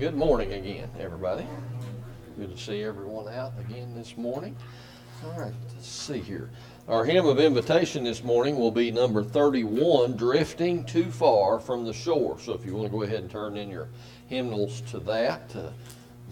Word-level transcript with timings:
good 0.00 0.16
morning 0.16 0.54
again, 0.54 0.88
everybody. 0.98 1.46
Good 2.38 2.56
to 2.56 2.56
see 2.56 2.82
everyone 2.82 3.30
out 3.34 3.52
again 3.60 3.94
this 3.94 4.16
morning. 4.16 4.56
All 5.22 5.38
right, 5.38 5.52
let's 5.74 5.86
see 5.86 6.20
here. 6.20 6.48
Our 6.88 7.04
hymn 7.04 7.26
of 7.26 7.38
invitation 7.38 8.04
this 8.04 8.24
morning 8.24 8.56
will 8.56 8.70
be 8.70 8.90
number 8.90 9.22
31, 9.22 10.16
Drifting 10.16 10.86
Too 10.86 11.10
Far 11.10 11.60
from 11.60 11.84
the 11.84 11.92
Shore. 11.92 12.38
So 12.40 12.54
if 12.54 12.64
you 12.64 12.74
want 12.74 12.90
to 12.90 12.90
go 12.90 13.02
ahead 13.02 13.18
and 13.18 13.30
turn 13.30 13.58
in 13.58 13.68
your 13.68 13.88
hymnals 14.26 14.80
to 14.90 15.00
that, 15.00 15.54
uh, 15.54 15.68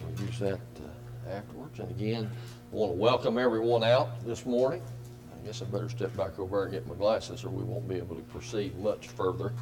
we'll 0.00 0.26
use 0.26 0.38
that 0.38 0.54
uh, 0.54 1.30
afterwards. 1.30 1.78
And 1.78 1.90
again, 1.90 2.30
I 2.72 2.74
want 2.74 2.92
to 2.92 2.96
welcome 2.96 3.36
everyone 3.36 3.84
out 3.84 4.24
this 4.24 4.46
morning. 4.46 4.80
I 5.38 5.46
guess 5.46 5.60
I 5.60 5.66
better 5.66 5.90
step 5.90 6.16
back 6.16 6.38
over 6.38 6.62
and 6.62 6.72
get 6.72 6.86
my 6.86 6.94
glasses 6.94 7.44
or 7.44 7.50
we 7.50 7.64
won't 7.64 7.86
be 7.86 7.96
able 7.96 8.16
to 8.16 8.22
proceed 8.22 8.78
much 8.78 9.08
further 9.08 9.52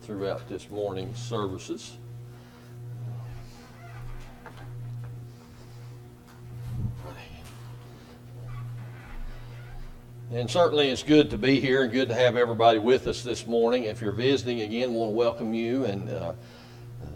throughout 0.00 0.48
this 0.48 0.70
morning's 0.70 1.18
services. 1.18 1.98
And 10.34 10.50
certainly 10.50 10.88
it's 10.88 11.02
good 11.02 11.28
to 11.28 11.36
be 11.36 11.60
here 11.60 11.82
and 11.82 11.92
good 11.92 12.08
to 12.08 12.14
have 12.14 12.36
everybody 12.36 12.78
with 12.78 13.06
us 13.06 13.22
this 13.22 13.46
morning. 13.46 13.84
If 13.84 14.00
you're 14.00 14.12
visiting 14.12 14.62
again, 14.62 14.94
want 14.94 15.10
to 15.10 15.14
welcome 15.14 15.52
you 15.52 15.84
and 15.84 16.08
uh, 16.08 16.32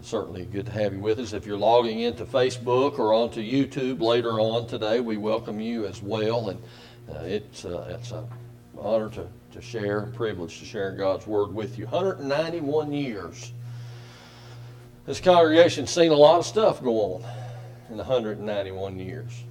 certainly 0.03 0.45
good 0.45 0.67
to 0.67 0.71
have 0.73 0.93
you 0.93 0.99
with 0.99 1.17
us. 1.17 1.33
If 1.33 1.47
you're 1.47 1.57
logging 1.57 2.01
into 2.01 2.25
Facebook 2.25 2.99
or 2.99 3.15
onto 3.15 3.41
YouTube 3.41 4.01
later 4.01 4.39
on 4.39 4.67
today, 4.67 4.99
we 4.99 5.17
welcome 5.17 5.59
you 5.59 5.87
as 5.87 5.99
well. 6.03 6.49
And 6.49 6.61
uh, 7.11 7.21
it's, 7.21 7.65
uh, 7.65 7.87
it's 7.89 8.11
an 8.11 8.27
honor 8.77 9.09
to, 9.09 9.27
to 9.53 9.61
share, 9.63 10.01
privilege 10.13 10.59
to 10.59 10.65
share 10.65 10.91
God's 10.91 11.25
Word 11.25 11.51
with 11.51 11.79
you. 11.79 11.85
191 11.85 12.93
years. 12.93 13.51
This 15.07 15.19
congregation's 15.19 15.89
seen 15.89 16.11
a 16.11 16.15
lot 16.15 16.37
of 16.37 16.45
stuff 16.45 16.83
go 16.83 17.15
on 17.15 17.23
in 17.89 17.97
191 17.97 18.99
years. 18.99 19.43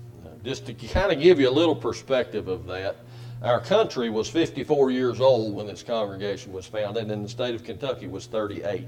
Just 0.45 0.67
to 0.67 0.75
kind 0.75 1.11
of 1.11 1.21
give 1.21 1.41
you 1.41 1.49
a 1.49 1.51
little 1.51 1.75
perspective 1.75 2.47
of 2.47 2.67
that, 2.67 2.99
our 3.43 3.61
country 3.61 4.09
was 4.11 4.29
54 4.29 4.91
years 4.91 5.21
old 5.21 5.55
when 5.55 5.67
this 5.67 5.83
congregation 5.83 6.53
was 6.53 6.67
founded, 6.67 7.11
and 7.11 7.25
the 7.25 7.29
state 7.29 7.55
of 7.55 7.65
Kentucky 7.65 8.07
was 8.07 8.27
38. 8.27 8.87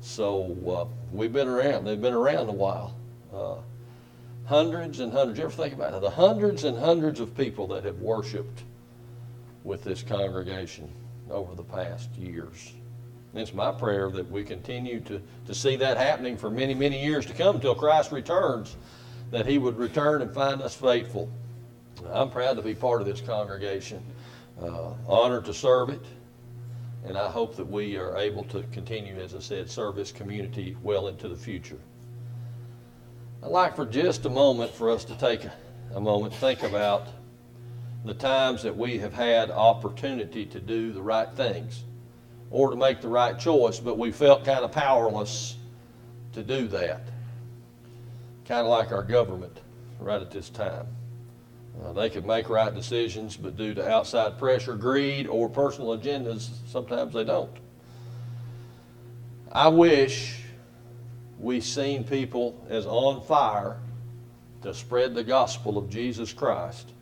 So 0.00 0.56
uh, 0.66 0.86
we've 1.12 1.32
been 1.32 1.48
around. 1.48 1.84
They've 1.84 2.00
been 2.00 2.12
around 2.12 2.48
a 2.48 2.52
while. 2.52 2.96
Uh, 3.32 3.56
hundreds 4.46 5.00
and 5.00 5.12
hundreds. 5.12 5.38
You 5.38 5.44
ever 5.44 5.52
think 5.52 5.74
about 5.74 5.94
it? 5.94 6.00
The 6.00 6.10
hundreds 6.10 6.64
and 6.64 6.76
hundreds 6.78 7.20
of 7.20 7.36
people 7.36 7.66
that 7.68 7.84
have 7.84 8.00
worshiped 8.00 8.62
with 9.64 9.84
this 9.84 10.02
congregation 10.02 10.90
over 11.30 11.54
the 11.54 11.62
past 11.62 12.12
years. 12.16 12.72
And 13.32 13.40
it's 13.40 13.54
my 13.54 13.72
prayer 13.72 14.10
that 14.10 14.30
we 14.30 14.44
continue 14.44 15.00
to, 15.00 15.22
to 15.46 15.54
see 15.54 15.76
that 15.76 15.96
happening 15.96 16.36
for 16.36 16.50
many, 16.50 16.74
many 16.74 17.02
years 17.02 17.24
to 17.26 17.32
come 17.32 17.56
until 17.56 17.74
Christ 17.74 18.12
returns, 18.12 18.76
that 19.30 19.46
he 19.46 19.58
would 19.58 19.78
return 19.78 20.20
and 20.20 20.34
find 20.34 20.60
us 20.60 20.74
faithful. 20.74 21.30
I'm 22.10 22.30
proud 22.30 22.56
to 22.56 22.62
be 22.62 22.74
part 22.74 23.00
of 23.00 23.06
this 23.06 23.20
congregation, 23.20 24.02
uh, 24.60 24.92
honored 25.06 25.44
to 25.46 25.54
serve 25.54 25.90
it, 25.90 26.04
and 27.04 27.16
I 27.18 27.28
hope 27.28 27.56
that 27.56 27.68
we 27.68 27.96
are 27.96 28.16
able 28.16 28.44
to 28.44 28.62
continue, 28.72 29.16
as 29.16 29.34
I 29.34 29.40
said, 29.40 29.70
serve 29.70 29.96
this 29.96 30.12
community 30.12 30.76
well 30.82 31.08
into 31.08 31.28
the 31.28 31.36
future. 31.36 31.78
I'd 33.42 33.50
like 33.50 33.74
for 33.74 33.84
just 33.84 34.24
a 34.24 34.30
moment 34.30 34.72
for 34.72 34.88
us 34.88 35.04
to 35.04 35.14
take 35.16 35.44
a 35.94 36.00
moment, 36.00 36.34
think 36.34 36.62
about 36.62 37.08
the 38.04 38.14
times 38.14 38.62
that 38.62 38.76
we 38.76 38.98
have 38.98 39.12
had 39.12 39.50
opportunity 39.50 40.46
to 40.46 40.60
do 40.60 40.92
the 40.92 41.02
right 41.02 41.32
things 41.34 41.84
or 42.50 42.70
to 42.70 42.76
make 42.76 43.00
the 43.00 43.08
right 43.08 43.38
choice, 43.38 43.80
but 43.80 43.98
we 43.98 44.12
felt 44.12 44.44
kind 44.44 44.64
of 44.64 44.70
powerless 44.70 45.56
to 46.32 46.42
do 46.42 46.68
that. 46.68 47.02
Kind 48.44 48.60
of 48.60 48.66
like 48.66 48.92
our 48.92 49.02
government 49.02 49.60
right 49.98 50.20
at 50.20 50.30
this 50.30 50.48
time. 50.48 50.86
Uh, 51.80 51.92
they 51.92 52.10
could 52.10 52.26
make 52.26 52.48
right 52.48 52.74
decisions, 52.74 53.36
but 53.36 53.56
due 53.56 53.74
to 53.74 53.88
outside 53.88 54.38
pressure, 54.38 54.74
greed, 54.74 55.26
or 55.26 55.48
personal 55.48 55.96
agendas, 55.96 56.50
sometimes 56.66 57.14
they 57.14 57.24
don't. 57.24 57.56
I 59.50 59.68
wish 59.68 60.42
we 61.38 61.60
seen 61.60 62.04
people 62.04 62.64
as 62.68 62.86
on 62.86 63.22
fire 63.22 63.78
to 64.62 64.72
spread 64.72 65.14
the 65.14 65.24
gospel 65.24 65.76
of 65.76 65.90
Jesus 65.90 66.32
Christ 66.32 66.92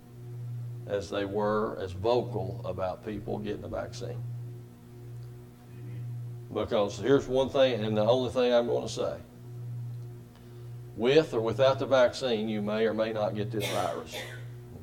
as 0.87 1.11
they 1.11 1.25
were 1.25 1.79
as 1.81 1.93
vocal 1.93 2.61
about 2.65 3.05
people 3.05 3.39
getting 3.39 3.63
the 3.63 3.69
vaccine. 3.69 4.23
Because 6.53 6.99
here's 6.99 7.29
one 7.29 7.49
thing, 7.49 7.85
and 7.85 7.97
the 7.97 8.05
only 8.05 8.31
thing 8.31 8.53
I'm 8.53 8.67
going 8.67 8.87
to 8.87 8.93
say. 8.93 9.17
With 10.97 11.33
or 11.33 11.41
without 11.41 11.79
the 11.79 11.87
vaccine, 11.87 12.49
you 12.49 12.61
may 12.61 12.87
or 12.87 12.95
may 12.95 13.13
not 13.13 13.37
get 13.37 13.53
this 13.53 13.69
virus. 13.71 14.17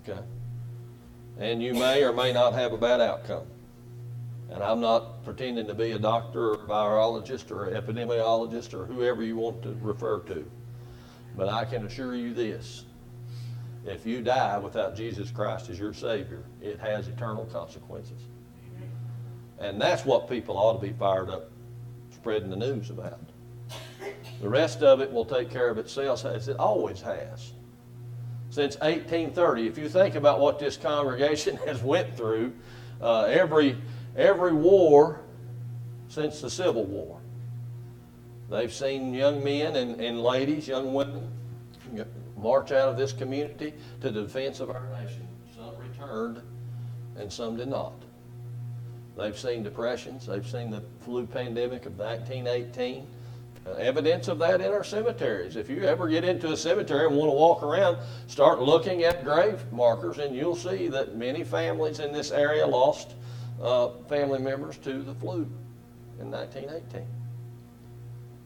Okay? 0.08 0.20
And 1.40 1.62
you 1.62 1.74
may 1.74 2.04
or 2.04 2.14
may 2.14 2.34
not 2.34 2.54
have 2.54 2.74
a 2.74 2.78
bad 2.78 3.02
outcome. 3.02 3.46
And 4.50 4.64
I'm 4.64 4.80
not 4.80 5.24
pretending 5.24 5.68
to 5.68 5.74
be 5.74 5.92
a 5.92 6.00
doctor 6.00 6.52
or 6.52 6.54
a 6.54 6.68
virologist 6.68 7.52
or 7.52 7.66
an 7.66 7.82
epidemiologist 7.82 8.74
or 8.74 8.86
whoever 8.86 9.22
you 9.24 9.36
want 9.36 9.62
to 9.64 9.78
refer 9.82 10.20
to. 10.22 10.50
But 11.36 11.50
I 11.50 11.66
can 11.66 11.86
assure 11.86 12.16
you 12.16 12.34
this 12.34 12.86
if 13.86 14.06
you 14.06 14.22
die 14.22 14.58
without 14.58 14.96
Jesus 14.96 15.32
Christ 15.32 15.70
as 15.70 15.80
your 15.80 15.94
Savior, 15.94 16.44
it 16.62 16.80
has 16.80 17.08
eternal 17.08 17.46
consequences. 17.46 18.22
And 19.60 19.80
that's 19.80 20.06
what 20.06 20.30
people 20.30 20.58
ought 20.58 20.82
to 20.82 20.88
be 20.88 20.94
fired 20.94 21.30
up 21.30 21.52
spreading 22.12 22.50
the 22.50 22.56
news 22.56 22.90
about. 22.90 23.20
The 24.42 24.50
rest 24.50 24.82
of 24.82 25.02
it 25.02 25.12
will 25.12 25.26
take 25.26 25.50
care 25.50 25.70
of 25.70 25.78
itself 25.78 26.26
as 26.26 26.48
it 26.48 26.58
always 26.58 27.02
has 27.02 27.54
since 28.58 28.74
1830. 28.78 29.68
If 29.68 29.78
you 29.78 29.88
think 29.88 30.16
about 30.16 30.40
what 30.40 30.58
this 30.58 30.78
congregation 30.78 31.58
has 31.68 31.84
went 31.84 32.18
through, 32.18 32.54
uh, 33.00 33.26
every 33.26 33.78
every 34.16 34.52
war 34.52 35.22
since 36.08 36.42
the 36.42 36.50
Civil 36.50 36.86
War, 36.86 37.20
they've 38.50 38.74
seen 38.74 39.14
young 39.14 39.44
men 39.44 39.76
and, 39.76 40.02
and 40.02 40.24
ladies, 40.24 40.68
young 40.68 40.96
women, 40.96 41.32
march 42.36 42.72
out 42.72 42.90
of 42.90 42.98
this 42.98 43.14
community 43.14 43.76
to 44.02 44.10
the 44.10 44.24
defense 44.24 44.60
of 44.60 44.72
our 44.72 44.90
nation. 45.04 45.28
Some 45.56 45.78
returned, 45.78 46.42
and 47.16 47.32
some 47.32 47.58
did 47.58 47.68
not. 47.68 47.94
They've 49.16 49.38
seen 49.38 49.62
depressions. 49.62 50.26
They've 50.26 50.48
seen 50.48 50.72
the 50.72 50.82
flu 51.02 51.28
pandemic 51.28 51.86
of 51.86 52.00
1918 52.00 53.06
evidence 53.78 54.28
of 54.28 54.40
that 54.40 54.62
in 54.62 54.72
our 54.72 54.84
cemeteries. 54.84 55.56
If 55.56 55.70
you 55.70 55.84
ever 55.84 56.08
get 56.08 56.24
into 56.24 56.52
a 56.52 56.58
cemetery 56.58 57.08
and 57.08 57.16
want 57.16 57.30
to 57.30 57.36
walk 57.36 57.64
around, 57.64 57.98
start 58.28 58.62
looking 58.62 59.04
at 59.04 59.24
grave 59.24 59.64
markers, 59.72 60.18
and 60.18 60.36
you'll 60.36 60.56
see 60.56 60.88
that 60.90 61.16
many 61.16 61.44
families 61.44 62.00
in 62.00 62.12
this 62.12 62.32
area 62.32 62.66
lost 62.66 63.16
uh, 63.62 63.90
family 64.08 64.40
members 64.40 64.78
to 64.78 65.02
the 65.02 65.14
flu 65.16 65.48
in 66.20 66.32
1918. 66.32 67.06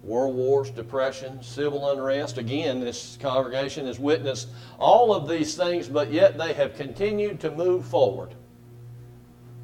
World 0.03 0.35
wars, 0.35 0.71
depression, 0.71 1.43
civil 1.43 1.91
unrest. 1.91 2.37
Again, 2.39 2.79
this 2.79 3.17
congregation 3.21 3.85
has 3.85 3.99
witnessed 3.99 4.49
all 4.79 5.13
of 5.13 5.29
these 5.29 5.55
things, 5.55 5.87
but 5.87 6.11
yet 6.11 6.37
they 6.37 6.53
have 6.53 6.75
continued 6.75 7.39
to 7.41 7.51
move 7.51 7.85
forward. 7.85 8.33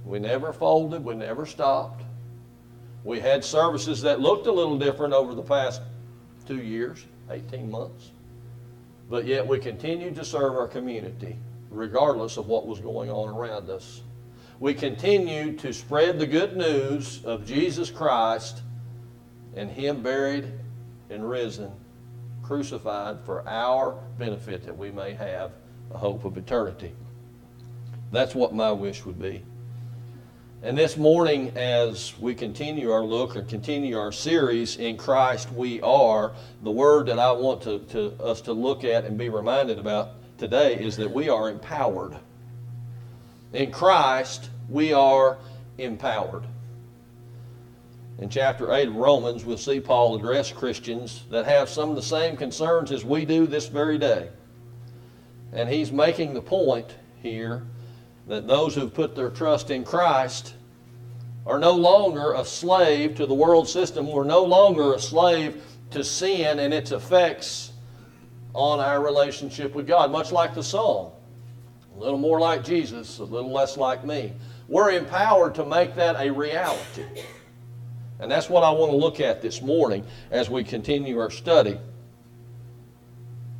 We 0.05 0.19
never 0.19 0.53
folded, 0.53 1.03
we 1.03 1.15
never 1.15 1.45
stopped. 1.45 2.03
We 3.03 3.19
had 3.19 3.43
services 3.43 4.01
that 4.01 4.19
looked 4.19 4.47
a 4.47 4.51
little 4.51 4.77
different 4.77 5.13
over 5.13 5.33
the 5.33 5.41
past 5.41 5.81
two 6.45 6.61
years, 6.61 7.05
18 7.29 7.69
months. 7.69 8.11
But 9.09 9.25
yet 9.25 9.47
we 9.47 9.59
continued 9.59 10.15
to 10.15 10.25
serve 10.25 10.55
our 10.55 10.67
community 10.67 11.37
regardless 11.69 12.37
of 12.37 12.47
what 12.47 12.65
was 12.65 12.79
going 12.79 13.09
on 13.09 13.29
around 13.29 13.69
us. 13.69 14.01
We 14.59 14.73
continued 14.73 15.59
to 15.59 15.73
spread 15.73 16.17
the 16.17 16.25
good 16.25 16.57
news 16.57 17.23
of 17.23 17.45
Jesus 17.45 17.89
Christ 17.89 18.61
and 19.55 19.69
Him 19.69 20.01
buried 20.01 20.51
and 21.09 21.27
risen, 21.29 21.71
crucified 22.41 23.19
for 23.25 23.47
our 23.47 23.91
benefit 24.17 24.63
that 24.63 24.75
we 24.75 24.91
may 24.91 25.13
have 25.13 25.51
a 25.93 25.97
hope 25.97 26.25
of 26.25 26.37
eternity. 26.37 26.93
That's 28.11 28.33
what 28.33 28.53
my 28.53 28.71
wish 28.71 29.05
would 29.05 29.19
be. 29.19 29.43
And 30.63 30.75
this 30.75 30.97
morning, 30.97 31.55
as 31.55 32.17
we 32.19 32.33
continue 32.33 32.91
our 32.91 33.03
look 33.03 33.35
or 33.35 33.43
continue 33.43 33.95
our 33.95 34.11
series, 34.11 34.77
In 34.77 34.97
Christ 34.97 35.51
We 35.51 35.79
Are, 35.81 36.33
the 36.63 36.71
word 36.71 37.05
that 37.07 37.19
I 37.19 37.31
want 37.31 37.61
to, 37.61 37.77
to, 37.89 38.13
us 38.23 38.41
to 38.41 38.53
look 38.53 38.83
at 38.83 39.05
and 39.05 39.19
be 39.19 39.29
reminded 39.29 39.77
about 39.77 40.13
today 40.39 40.73
is 40.73 40.97
that 40.97 41.11
we 41.11 41.29
are 41.29 41.47
empowered. 41.51 42.17
In 43.53 43.71
Christ, 43.71 44.49
we 44.67 44.93
are 44.93 45.37
empowered. 45.77 46.47
In 48.17 48.27
chapter 48.27 48.73
8 48.73 48.87
of 48.87 48.95
Romans, 48.95 49.45
we'll 49.45 49.57
see 49.57 49.79
Paul 49.79 50.15
address 50.15 50.51
Christians 50.51 51.23
that 51.29 51.45
have 51.45 51.69
some 51.69 51.91
of 51.91 51.95
the 51.95 52.01
same 52.01 52.35
concerns 52.35 52.91
as 52.91 53.05
we 53.05 53.25
do 53.25 53.45
this 53.45 53.67
very 53.67 53.99
day. 53.99 54.29
And 55.53 55.69
he's 55.69 55.91
making 55.91 56.33
the 56.33 56.41
point 56.41 56.95
here 57.21 57.61
that 58.27 58.47
those 58.47 58.75
who've 58.75 58.93
put 58.93 59.15
their 59.15 59.29
trust 59.29 59.71
in 59.71 59.83
Christ 59.83 60.53
are 61.45 61.59
no 61.59 61.71
longer 61.71 62.33
a 62.33 62.43
slave 62.43 63.15
to 63.15 63.25
the 63.25 63.33
world 63.33 63.69
system. 63.69 64.07
We're 64.07 64.25
no 64.25 64.43
longer 64.43 64.93
a 64.93 64.99
slave 64.99 65.63
to 65.91 66.03
sin 66.03 66.59
and 66.59 66.73
its 66.73 66.91
effects 66.91 67.71
on 68.53 68.79
our 68.79 69.01
relationship 69.01 69.73
with 69.73 69.87
God, 69.87 70.11
much 70.11 70.31
like 70.31 70.53
the 70.53 70.63
song. 70.63 71.13
A 71.95 71.99
little 71.99 72.17
more 72.17 72.39
like 72.39 72.63
Jesus, 72.63 73.19
a 73.19 73.23
little 73.23 73.51
less 73.51 73.77
like 73.77 74.03
me. 74.03 74.33
We're 74.67 74.91
empowered 74.91 75.55
to 75.55 75.65
make 75.65 75.95
that 75.95 76.17
a 76.19 76.31
reality. 76.31 77.05
And 78.19 78.29
that's 78.29 78.49
what 78.49 78.63
I 78.63 78.71
want 78.71 78.91
to 78.91 78.97
look 78.97 79.19
at 79.19 79.41
this 79.41 79.61
morning 79.61 80.05
as 80.31 80.49
we 80.49 80.63
continue 80.63 81.19
our 81.19 81.31
study. 81.31 81.79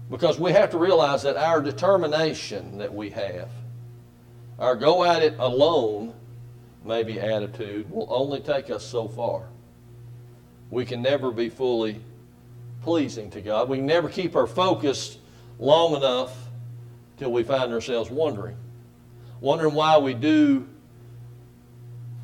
Because 0.09 0.39
we 0.39 0.51
have 0.51 0.71
to 0.71 0.77
realize 0.77 1.23
that 1.23 1.37
our 1.37 1.61
determination 1.61 2.79
that 2.79 2.93
we 2.93 3.09
have, 3.11 3.49
our 4.59 4.75
go 4.75 5.04
at 5.04 5.21
it 5.21 5.36
alone, 5.39 6.13
maybe 6.83 7.19
attitude, 7.19 7.89
will 7.92 8.07
only 8.09 8.39
take 8.39 8.69
us 8.69 8.86
so 8.86 9.07
far. 9.07 9.48
We 10.69 10.86
can 10.86 11.01
never 11.01 11.31
be 11.31 11.50
fully 11.50 12.01
pleasing 12.81 13.30
to 13.31 13.42
God. 13.42 13.69
We 13.69 13.77
can 13.77 13.86
never 13.86 14.09
keep 14.09 14.36
our 14.36 14.48
focus 14.48 15.18
long 15.59 15.95
enough 15.95 16.36
till 17.18 17.31
we 17.31 17.44
find 17.44 17.71
ourselves 17.71 18.09
wondering. 18.09 18.57
Wondering 19.42 19.74
why 19.74 19.98
we 19.98 20.13
do 20.13 20.68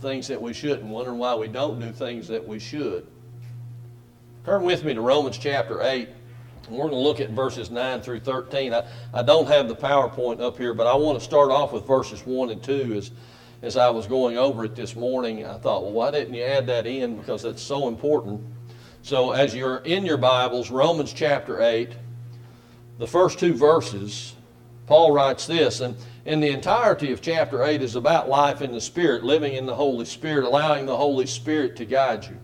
things 0.01 0.27
that 0.27 0.41
we 0.41 0.53
shouldn't, 0.53 0.83
wondering 0.83 1.17
why 1.17 1.35
we 1.35 1.47
don't 1.47 1.79
do 1.79 1.91
things 1.91 2.27
that 2.27 2.45
we 2.45 2.59
should. 2.59 3.07
Turn 4.45 4.63
with 4.63 4.83
me 4.83 4.93
to 4.93 5.01
Romans 5.01 5.37
chapter 5.37 5.81
8. 5.81 6.09
We're 6.69 6.89
going 6.89 6.91
to 6.91 6.97
look 6.97 7.19
at 7.19 7.31
verses 7.31 7.69
9 7.69 8.01
through 8.01 8.21
13. 8.21 8.73
I, 8.73 8.87
I 9.13 9.21
don't 9.21 9.47
have 9.47 9.67
the 9.67 9.75
PowerPoint 9.75 10.39
up 10.39 10.57
here, 10.57 10.73
but 10.73 10.87
I 10.87 10.95
want 10.95 11.19
to 11.19 11.23
start 11.23 11.51
off 11.51 11.73
with 11.73 11.85
verses 11.85 12.25
1 12.25 12.49
and 12.51 12.63
2 12.63 12.93
as, 12.95 13.11
as 13.61 13.75
I 13.75 13.89
was 13.89 14.07
going 14.07 14.37
over 14.37 14.63
it 14.63 14.75
this 14.75 14.95
morning. 14.95 15.45
I 15.45 15.57
thought, 15.57 15.83
well, 15.83 15.91
why 15.91 16.11
didn't 16.11 16.33
you 16.33 16.43
add 16.43 16.67
that 16.67 16.87
in? 16.87 17.17
Because 17.17 17.43
that's 17.43 17.61
so 17.61 17.89
important. 17.89 18.41
So, 19.01 19.31
as 19.31 19.53
you're 19.53 19.77
in 19.79 20.05
your 20.05 20.17
Bibles, 20.17 20.71
Romans 20.71 21.11
chapter 21.11 21.61
8, 21.61 21.91
the 22.97 23.07
first 23.07 23.39
two 23.39 23.53
verses, 23.53 24.33
Paul 24.87 25.11
writes 25.11 25.45
this, 25.45 25.81
and 25.81 25.97
in 26.23 26.39
the 26.39 26.49
entirety 26.49 27.11
of 27.11 27.21
chapter 27.21 27.63
8 27.63 27.81
is 27.81 27.97
about 27.97 28.29
life 28.29 28.61
in 28.61 28.71
the 28.71 28.79
Spirit, 28.79 29.25
living 29.25 29.53
in 29.53 29.65
the 29.65 29.75
Holy 29.75 30.05
Spirit, 30.05 30.45
allowing 30.45 30.85
the 30.85 30.95
Holy 30.95 31.25
Spirit 31.25 31.75
to 31.75 31.85
guide 31.85 32.23
you. 32.23 32.37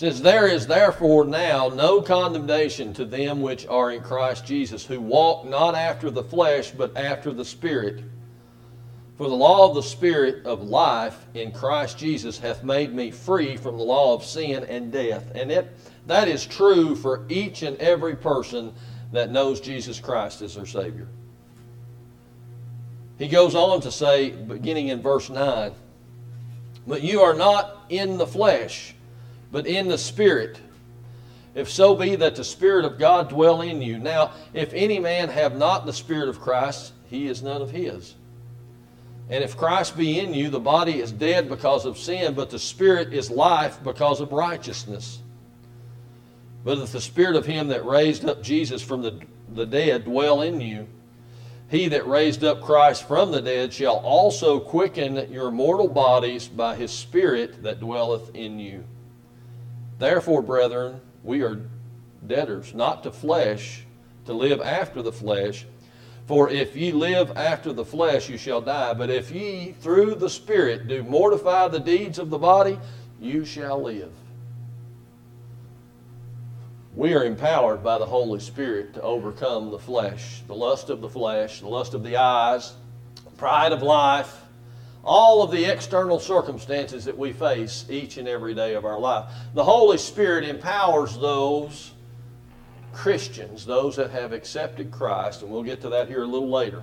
Says, 0.00 0.22
There 0.22 0.46
is 0.46 0.66
therefore 0.66 1.26
now 1.26 1.68
no 1.68 2.00
condemnation 2.00 2.94
to 2.94 3.04
them 3.04 3.42
which 3.42 3.66
are 3.66 3.90
in 3.90 4.00
Christ 4.00 4.46
Jesus, 4.46 4.86
who 4.86 4.98
walk 4.98 5.44
not 5.44 5.74
after 5.74 6.10
the 6.10 6.22
flesh, 6.22 6.70
but 6.70 6.96
after 6.96 7.34
the 7.34 7.44
Spirit. 7.44 8.02
For 9.18 9.28
the 9.28 9.34
law 9.34 9.68
of 9.68 9.74
the 9.74 9.82
Spirit 9.82 10.46
of 10.46 10.62
life 10.62 11.26
in 11.34 11.52
Christ 11.52 11.98
Jesus 11.98 12.38
hath 12.38 12.64
made 12.64 12.94
me 12.94 13.10
free 13.10 13.58
from 13.58 13.76
the 13.76 13.84
law 13.84 14.14
of 14.14 14.24
sin 14.24 14.64
and 14.70 14.90
death. 14.90 15.32
And 15.34 15.52
it, 15.52 15.70
that 16.06 16.28
is 16.28 16.46
true 16.46 16.96
for 16.96 17.26
each 17.28 17.60
and 17.60 17.76
every 17.76 18.16
person 18.16 18.72
that 19.12 19.30
knows 19.30 19.60
Jesus 19.60 20.00
Christ 20.00 20.40
as 20.40 20.54
their 20.54 20.64
Savior. 20.64 21.08
He 23.18 23.28
goes 23.28 23.54
on 23.54 23.82
to 23.82 23.92
say, 23.92 24.30
beginning 24.30 24.88
in 24.88 25.02
verse 25.02 25.28
9, 25.28 25.72
But 26.86 27.02
you 27.02 27.20
are 27.20 27.34
not 27.34 27.84
in 27.90 28.16
the 28.16 28.26
flesh, 28.26 28.94
but 29.52 29.66
in 29.66 29.88
the 29.88 29.98
Spirit. 29.98 30.60
If 31.54 31.70
so 31.70 31.96
be 31.96 32.16
that 32.16 32.36
the 32.36 32.44
Spirit 32.44 32.84
of 32.84 32.98
God 32.98 33.28
dwell 33.28 33.60
in 33.60 33.82
you. 33.82 33.98
Now, 33.98 34.32
if 34.54 34.72
any 34.72 34.98
man 34.98 35.28
have 35.28 35.56
not 35.56 35.84
the 35.84 35.92
Spirit 35.92 36.28
of 36.28 36.40
Christ, 36.40 36.92
he 37.08 37.26
is 37.26 37.42
none 37.42 37.60
of 37.60 37.70
his. 37.70 38.14
And 39.28 39.44
if 39.44 39.56
Christ 39.56 39.96
be 39.96 40.18
in 40.18 40.34
you, 40.34 40.48
the 40.50 40.60
body 40.60 41.00
is 41.00 41.12
dead 41.12 41.48
because 41.48 41.86
of 41.86 41.98
sin, 41.98 42.34
but 42.34 42.50
the 42.50 42.58
Spirit 42.58 43.12
is 43.12 43.30
life 43.30 43.78
because 43.82 44.20
of 44.20 44.32
righteousness. 44.32 45.20
But 46.64 46.78
if 46.78 46.92
the 46.92 47.00
Spirit 47.00 47.36
of 47.36 47.46
him 47.46 47.68
that 47.68 47.84
raised 47.84 48.24
up 48.24 48.42
Jesus 48.42 48.82
from 48.82 49.02
the, 49.02 49.20
the 49.54 49.66
dead 49.66 50.04
dwell 50.04 50.42
in 50.42 50.60
you, 50.60 50.86
he 51.68 51.86
that 51.88 52.08
raised 52.08 52.42
up 52.42 52.60
Christ 52.60 53.06
from 53.06 53.30
the 53.30 53.40
dead 53.40 53.72
shall 53.72 53.96
also 53.96 54.58
quicken 54.58 55.32
your 55.32 55.52
mortal 55.52 55.88
bodies 55.88 56.48
by 56.48 56.74
his 56.74 56.90
Spirit 56.90 57.62
that 57.62 57.78
dwelleth 57.78 58.34
in 58.34 58.58
you. 58.58 58.84
Therefore, 60.00 60.40
brethren, 60.40 61.02
we 61.22 61.42
are 61.42 61.60
debtors, 62.26 62.72
not 62.72 63.02
to 63.02 63.12
flesh, 63.12 63.84
to 64.24 64.32
live 64.32 64.62
after 64.62 65.02
the 65.02 65.12
flesh. 65.12 65.66
For 66.26 66.48
if 66.48 66.74
ye 66.74 66.90
live 66.90 67.36
after 67.36 67.70
the 67.74 67.84
flesh, 67.84 68.30
you 68.30 68.38
shall 68.38 68.62
die. 68.62 68.94
But 68.94 69.10
if 69.10 69.30
ye 69.30 69.72
through 69.72 70.14
the 70.14 70.30
Spirit 70.30 70.88
do 70.88 71.02
mortify 71.02 71.68
the 71.68 71.80
deeds 71.80 72.18
of 72.18 72.30
the 72.30 72.38
body, 72.38 72.78
you 73.20 73.44
shall 73.44 73.82
live. 73.82 74.12
We 76.96 77.12
are 77.12 77.24
empowered 77.24 77.84
by 77.84 77.98
the 77.98 78.06
Holy 78.06 78.40
Spirit 78.40 78.94
to 78.94 79.02
overcome 79.02 79.70
the 79.70 79.78
flesh, 79.78 80.40
the 80.46 80.54
lust 80.54 80.88
of 80.88 81.02
the 81.02 81.10
flesh, 81.10 81.60
the 81.60 81.68
lust 81.68 81.92
of 81.92 82.02
the 82.02 82.16
eyes, 82.16 82.72
pride 83.36 83.72
of 83.72 83.82
life, 83.82 84.39
all 85.04 85.42
of 85.42 85.50
the 85.50 85.64
external 85.64 86.18
circumstances 86.20 87.04
that 87.04 87.16
we 87.16 87.32
face 87.32 87.86
each 87.88 88.18
and 88.18 88.28
every 88.28 88.54
day 88.54 88.74
of 88.74 88.84
our 88.84 88.98
life. 88.98 89.32
The 89.54 89.64
Holy 89.64 89.98
Spirit 89.98 90.44
empowers 90.44 91.16
those 91.18 91.92
Christians, 92.92 93.64
those 93.64 93.96
that 93.96 94.10
have 94.10 94.32
accepted 94.32 94.90
Christ, 94.90 95.42
and 95.42 95.50
we'll 95.50 95.62
get 95.62 95.80
to 95.82 95.88
that 95.90 96.08
here 96.08 96.22
a 96.22 96.26
little 96.26 96.50
later, 96.50 96.82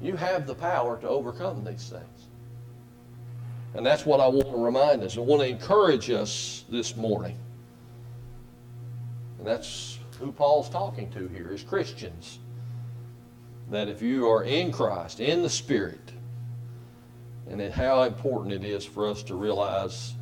you 0.00 0.16
have 0.16 0.46
the 0.46 0.54
power 0.54 0.98
to 1.00 1.08
overcome 1.08 1.64
these 1.64 1.88
things. 1.88 2.26
And 3.74 3.86
that's 3.86 4.04
what 4.04 4.20
I 4.20 4.26
want 4.26 4.48
to 4.48 4.56
remind 4.56 5.02
us. 5.02 5.16
I 5.16 5.20
want 5.20 5.40
to 5.42 5.48
encourage 5.48 6.10
us 6.10 6.64
this 6.68 6.96
morning. 6.96 7.38
And 9.38 9.46
that's 9.46 9.98
who 10.18 10.30
Paul's 10.30 10.68
talking 10.68 11.10
to 11.12 11.28
here 11.28 11.52
is 11.52 11.62
Christians. 11.62 12.40
That 13.72 13.88
if 13.88 14.02
you 14.02 14.28
are 14.28 14.44
in 14.44 14.70
Christ, 14.70 15.18
in 15.18 15.40
the 15.40 15.48
Spirit, 15.48 16.12
and 17.48 17.72
how 17.72 18.02
important 18.02 18.52
it 18.52 18.64
is 18.64 18.84
for 18.84 19.08
us 19.08 19.22
to 19.22 19.34
realize 19.34 20.12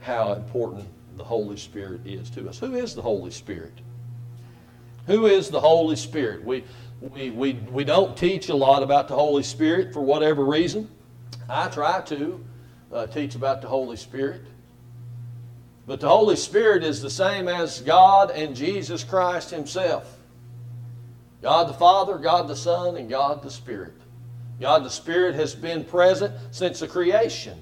how 0.00 0.34
important 0.34 0.86
the 1.16 1.24
Holy 1.24 1.56
Spirit 1.56 2.02
is 2.04 2.28
to 2.32 2.50
us. 2.50 2.58
Who 2.58 2.74
is 2.74 2.94
the 2.94 3.00
Holy 3.00 3.30
Spirit? 3.30 3.72
Who 5.06 5.24
is 5.24 5.48
the 5.48 5.60
Holy 5.60 5.96
Spirit? 5.96 6.44
We, 6.44 6.64
we, 7.00 7.30
we, 7.30 7.54
we 7.54 7.82
don't 7.82 8.14
teach 8.14 8.50
a 8.50 8.54
lot 8.54 8.82
about 8.82 9.08
the 9.08 9.14
Holy 9.14 9.42
Spirit 9.42 9.94
for 9.94 10.02
whatever 10.02 10.44
reason. 10.44 10.90
I 11.48 11.68
try 11.68 12.02
to 12.02 12.44
uh, 12.92 13.06
teach 13.06 13.36
about 13.36 13.62
the 13.62 13.68
Holy 13.68 13.96
Spirit. 13.96 14.42
But 15.86 16.00
the 16.00 16.10
Holy 16.10 16.36
Spirit 16.36 16.84
is 16.84 17.00
the 17.00 17.08
same 17.08 17.48
as 17.48 17.80
God 17.80 18.30
and 18.32 18.54
Jesus 18.54 19.02
Christ 19.02 19.48
Himself 19.48 20.18
God 21.42 21.68
the 21.68 21.74
Father, 21.74 22.18
God 22.18 22.48
the 22.48 22.56
Son, 22.56 22.96
and 22.96 23.10
God 23.10 23.42
the 23.42 23.50
Spirit. 23.50 23.94
God 24.60 24.84
the 24.84 24.90
Spirit 24.90 25.34
has 25.34 25.54
been 25.54 25.84
present 25.84 26.32
since 26.52 26.80
the 26.80 26.88
creation. 26.88 27.60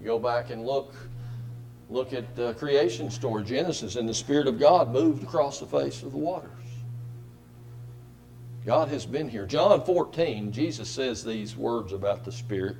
You 0.00 0.06
go 0.06 0.18
back 0.18 0.50
and 0.50 0.64
look 0.64 0.94
Look 1.92 2.14
at 2.14 2.34
the 2.34 2.54
creation 2.54 3.10
story, 3.10 3.44
Genesis, 3.44 3.96
and 3.96 4.08
the 4.08 4.14
Spirit 4.14 4.46
of 4.46 4.58
God 4.58 4.90
moved 4.90 5.22
across 5.22 5.60
the 5.60 5.66
face 5.66 6.02
of 6.02 6.12
the 6.12 6.18
waters. 6.18 6.48
God 8.64 8.88
has 8.88 9.04
been 9.04 9.28
here. 9.28 9.44
John 9.44 9.84
14, 9.84 10.52
Jesus 10.52 10.88
says 10.88 11.22
these 11.22 11.54
words 11.54 11.92
about 11.92 12.24
the 12.24 12.32
Spirit. 12.32 12.78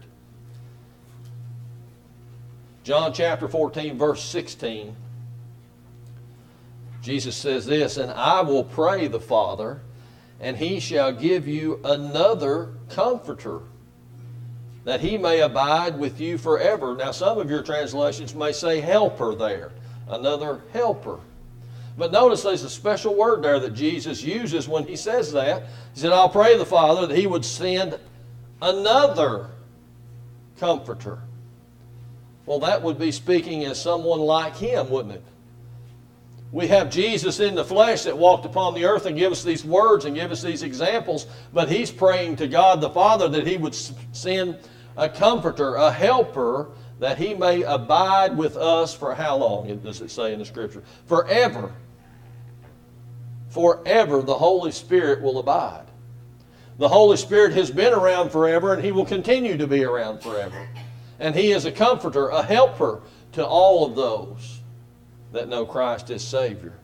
John 2.85 3.13
chapter 3.13 3.49
14, 3.49 3.99
verse 3.99 4.25
16. 4.25 4.97
Jesus 7.03 7.37
says 7.37 7.67
this, 7.67 7.97
and 7.97 8.13
I 8.13 8.41
will 8.43 8.65
pray 8.65 9.09
the 9.09 9.21
Father, 9.21 9.81
and 10.41 10.57
he 10.57 10.79
shall 10.79 11.13
give 11.13 11.49
you 11.49 11.81
another 11.85 12.75
comforter 12.89 13.61
that 14.85 15.01
he 15.01 15.19
may 15.19 15.41
abide 15.41 15.99
with 15.99 16.21
you 16.21 16.39
forever. 16.39 16.97
Now, 16.97 17.11
some 17.11 17.39
of 17.39 17.51
your 17.51 17.63
translations 17.63 18.35
may 18.35 18.53
say 18.53 18.81
helper 18.81 19.35
there, 19.35 19.73
another 20.09 20.63
helper. 20.73 21.21
But 21.99 22.13
notice 22.13 22.43
there's 22.43 22.65
a 22.65 22.71
special 22.71 23.15
word 23.15 23.43
there 23.43 23.61
that 23.61 23.75
Jesus 23.75 24.23
uses 24.23 24.67
when 24.67 24.87
he 24.87 24.97
says 24.97 25.33
that. 25.33 25.65
He 25.95 26.01
said, 26.01 26.13
I'll 26.13 26.29
pray 26.29 26.57
the 26.57 26.65
Father 26.65 27.07
that 27.07 27.17
he 27.17 27.27
would 27.27 27.45
send 27.45 27.99
another 28.61 29.51
comforter. 30.59 31.19
Well, 32.47 32.61
that 32.61 32.83
would 32.83 32.99
be 32.99 33.13
speaking 33.13 33.65
as 33.65 33.81
someone 33.81 34.21
like 34.21 34.57
him, 34.57 34.89
wouldn't 34.91 35.17
it? 35.17 35.25
We 36.53 36.67
have 36.67 36.91
Jesus 36.91 37.41
in 37.41 37.55
the 37.55 37.65
flesh 37.65 38.03
that 38.03 38.17
walked 38.17 38.45
upon 38.45 38.75
the 38.75 38.85
earth 38.85 39.07
and 39.07 39.17
give 39.17 39.33
us 39.33 39.43
these 39.43 39.65
words 39.65 40.05
and 40.05 40.15
give 40.15 40.31
us 40.31 40.43
these 40.43 40.63
examples, 40.63 41.27
but 41.55 41.71
he's 41.71 41.91
praying 41.91 42.37
to 42.37 42.47
God 42.47 42.83
the 42.83 42.91
Father 42.91 43.27
that 43.29 43.47
he 43.47 43.57
would 43.57 43.75
send 43.75 44.59
a 44.99 45.09
comforter, 45.09 45.77
a 45.77 45.91
helper, 45.91 46.69
that 47.01 47.17
he 47.17 47.33
may 47.33 47.63
abide 47.63 48.37
with 48.37 48.59
us 48.59 48.95
for 48.95 49.15
how 49.15 49.37
long, 49.37 49.79
does 49.79 50.03
it 50.03 50.11
say 50.11 50.35
in 50.35 50.39
the 50.39 50.45
scripture? 50.45 50.83
Forever. 51.07 51.73
Forever 53.49 54.21
the 54.21 54.35
Holy 54.35 54.73
Spirit 54.73 55.23
will 55.23 55.39
abide. 55.39 55.87
The 56.77 56.89
Holy 56.89 57.17
Spirit 57.17 57.55
has 57.55 57.71
been 57.71 57.95
around 57.95 58.29
forever 58.29 58.75
and 58.75 58.85
he 58.85 58.93
will 58.93 59.07
continue 59.07 59.57
to 59.57 59.67
be 59.67 59.85
around 59.85 60.23
forever. 60.23 60.69
And 61.19 61.35
he 61.35 61.53
is 61.53 61.65
a 61.65 61.73
comforter, 61.73 62.29
a 62.29 62.43
helper 62.43 63.01
to 63.33 63.47
all 63.47 63.87
of 63.87 63.97
those 63.97 64.62
that 65.33 65.49
know 65.49 65.65
Christ 65.65 66.11
as 66.11 66.23
Savior. 66.23 66.75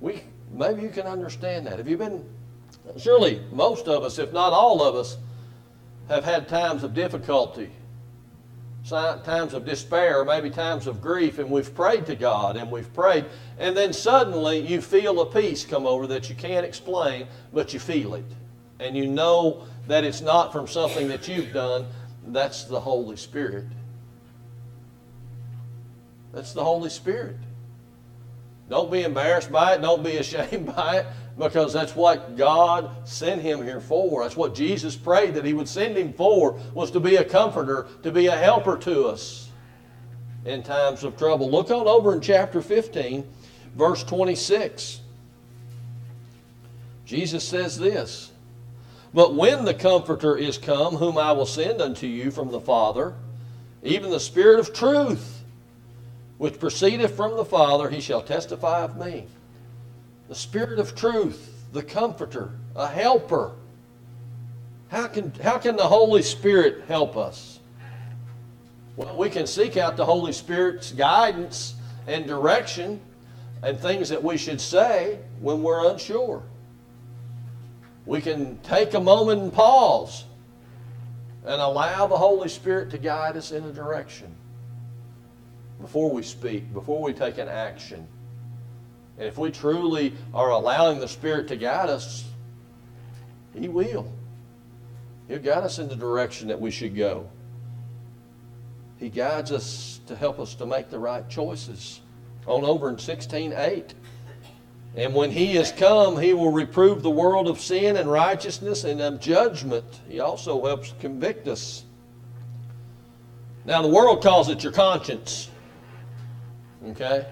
We, 0.00 0.22
maybe 0.52 0.82
you 0.82 0.90
can 0.90 1.06
understand 1.06 1.66
that. 1.66 1.78
Have 1.78 1.88
you 1.88 1.96
been, 1.96 2.24
surely 2.96 3.42
most 3.52 3.88
of 3.88 4.04
us, 4.04 4.18
if 4.18 4.32
not 4.32 4.52
all 4.52 4.82
of 4.82 4.94
us, 4.94 5.16
have 6.08 6.24
had 6.24 6.48
times 6.48 6.84
of 6.84 6.94
difficulty, 6.94 7.70
times 8.88 9.52
of 9.52 9.66
despair, 9.66 10.24
maybe 10.24 10.48
times 10.48 10.86
of 10.86 11.02
grief, 11.02 11.38
and 11.38 11.50
we've 11.50 11.74
prayed 11.74 12.06
to 12.06 12.14
God 12.14 12.56
and 12.56 12.70
we've 12.70 12.92
prayed, 12.94 13.26
and 13.58 13.76
then 13.76 13.92
suddenly 13.92 14.58
you 14.58 14.80
feel 14.80 15.20
a 15.20 15.26
peace 15.26 15.64
come 15.64 15.86
over 15.86 16.06
that 16.06 16.30
you 16.30 16.34
can't 16.34 16.64
explain, 16.64 17.26
but 17.52 17.74
you 17.74 17.80
feel 17.80 18.14
it. 18.14 18.24
And 18.80 18.96
you 18.96 19.06
know 19.06 19.66
that 19.88 20.04
it's 20.04 20.20
not 20.20 20.52
from 20.52 20.66
something 20.66 21.08
that 21.08 21.28
you've 21.28 21.52
done, 21.52 21.86
that's 22.28 22.64
the 22.64 22.80
Holy 22.80 23.16
Spirit. 23.16 23.64
That's 26.38 26.52
the 26.52 26.62
Holy 26.62 26.88
Spirit. 26.88 27.34
Don't 28.70 28.92
be 28.92 29.02
embarrassed 29.02 29.50
by 29.50 29.74
it. 29.74 29.82
Don't 29.82 30.04
be 30.04 30.16
ashamed 30.18 30.66
by 30.66 30.98
it 30.98 31.06
because 31.36 31.72
that's 31.72 31.96
what 31.96 32.36
God 32.36 33.08
sent 33.08 33.42
him 33.42 33.60
here 33.60 33.80
for. 33.80 34.22
That's 34.22 34.36
what 34.36 34.54
Jesus 34.54 34.94
prayed 34.94 35.34
that 35.34 35.44
he 35.44 35.52
would 35.52 35.68
send 35.68 35.96
him 35.96 36.12
for 36.12 36.52
was 36.74 36.92
to 36.92 37.00
be 37.00 37.16
a 37.16 37.24
comforter, 37.24 37.88
to 38.04 38.12
be 38.12 38.28
a 38.28 38.36
helper 38.36 38.78
to 38.78 39.06
us 39.06 39.50
in 40.44 40.62
times 40.62 41.02
of 41.02 41.16
trouble. 41.16 41.50
Look 41.50 41.72
on 41.72 41.88
over 41.88 42.12
in 42.12 42.20
chapter 42.20 42.62
15, 42.62 43.26
verse 43.74 44.04
26. 44.04 45.00
Jesus 47.04 47.42
says 47.42 47.76
this, 47.76 48.30
But 49.12 49.34
when 49.34 49.64
the 49.64 49.74
Comforter 49.74 50.36
is 50.36 50.56
come, 50.56 50.94
whom 50.94 51.18
I 51.18 51.32
will 51.32 51.46
send 51.46 51.82
unto 51.82 52.06
you 52.06 52.30
from 52.30 52.52
the 52.52 52.60
Father, 52.60 53.14
even 53.82 54.10
the 54.10 54.20
Spirit 54.20 54.60
of 54.60 54.72
truth, 54.72 55.37
which 56.38 56.60
proceedeth 56.60 57.16
from 57.16 57.36
the 57.36 57.44
Father, 57.44 57.90
he 57.90 58.00
shall 58.00 58.22
testify 58.22 58.82
of 58.82 58.96
me. 58.96 59.26
The 60.28 60.34
Spirit 60.34 60.78
of 60.78 60.94
truth, 60.94 61.66
the 61.72 61.82
Comforter, 61.82 62.52
a 62.76 62.86
helper. 62.86 63.52
How 64.88 65.08
can, 65.08 65.32
how 65.42 65.58
can 65.58 65.76
the 65.76 65.86
Holy 65.86 66.22
Spirit 66.22 66.84
help 66.86 67.16
us? 67.16 67.58
Well, 68.96 69.16
we 69.16 69.30
can 69.30 69.46
seek 69.46 69.76
out 69.76 69.96
the 69.96 70.04
Holy 70.04 70.32
Spirit's 70.32 70.92
guidance 70.92 71.74
and 72.06 72.26
direction 72.26 73.00
and 73.62 73.78
things 73.78 74.08
that 74.08 74.22
we 74.22 74.36
should 74.36 74.60
say 74.60 75.18
when 75.40 75.62
we're 75.62 75.90
unsure. 75.90 76.42
We 78.06 78.20
can 78.20 78.58
take 78.58 78.94
a 78.94 79.00
moment 79.00 79.42
and 79.42 79.52
pause 79.52 80.24
and 81.44 81.60
allow 81.60 82.06
the 82.06 82.16
Holy 82.16 82.48
Spirit 82.48 82.90
to 82.90 82.98
guide 82.98 83.36
us 83.36 83.50
in 83.50 83.64
a 83.64 83.72
direction 83.72 84.34
before 85.80 86.10
we 86.10 86.22
speak, 86.22 86.72
before 86.72 87.02
we 87.02 87.12
take 87.12 87.38
an 87.38 87.48
action. 87.48 88.06
And 89.18 89.26
if 89.26 89.38
we 89.38 89.50
truly 89.50 90.12
are 90.32 90.50
allowing 90.50 91.00
the 91.00 91.08
Spirit 91.08 91.48
to 91.48 91.56
guide 91.56 91.88
us, 91.88 92.24
He 93.54 93.68
will. 93.68 94.10
He'll 95.28 95.38
guide 95.38 95.64
us 95.64 95.78
in 95.78 95.88
the 95.88 95.96
direction 95.96 96.48
that 96.48 96.60
we 96.60 96.70
should 96.70 96.96
go. 96.96 97.28
He 98.98 99.08
guides 99.08 99.52
us 99.52 100.00
to 100.06 100.16
help 100.16 100.40
us 100.40 100.54
to 100.56 100.66
make 100.66 100.90
the 100.90 100.98
right 100.98 101.28
choices. 101.28 102.00
On 102.46 102.64
over 102.64 102.88
in 102.88 102.96
16:8. 102.96 103.94
And 104.96 105.14
when 105.14 105.30
he 105.30 105.56
is 105.56 105.70
come, 105.70 106.20
he 106.20 106.32
will 106.32 106.50
reprove 106.50 107.02
the 107.02 107.10
world 107.10 107.46
of 107.46 107.60
sin 107.60 107.96
and 107.96 108.10
righteousness 108.10 108.84
and 108.84 109.00
of 109.00 109.20
judgment. 109.20 109.84
He 110.08 110.18
also 110.18 110.64
helps 110.64 110.94
convict 110.98 111.46
us. 111.46 111.84
Now, 113.64 113.82
the 113.82 113.88
world 113.88 114.22
calls 114.22 114.48
it 114.48 114.62
your 114.62 114.72
conscience. 114.72 115.50
Okay? 116.86 117.26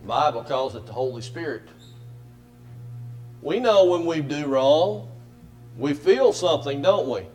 The 0.00 0.06
Bible 0.06 0.44
calls 0.44 0.74
it 0.74 0.86
the 0.86 0.92
Holy 0.92 1.22
Spirit. 1.22 1.68
We 3.42 3.60
know 3.60 3.84
when 3.84 4.04
we 4.04 4.20
do 4.20 4.46
wrong. 4.46 5.10
We 5.76 5.94
feel 5.94 6.32
something, 6.32 6.82
don't 6.82 7.08
we? 7.08 7.26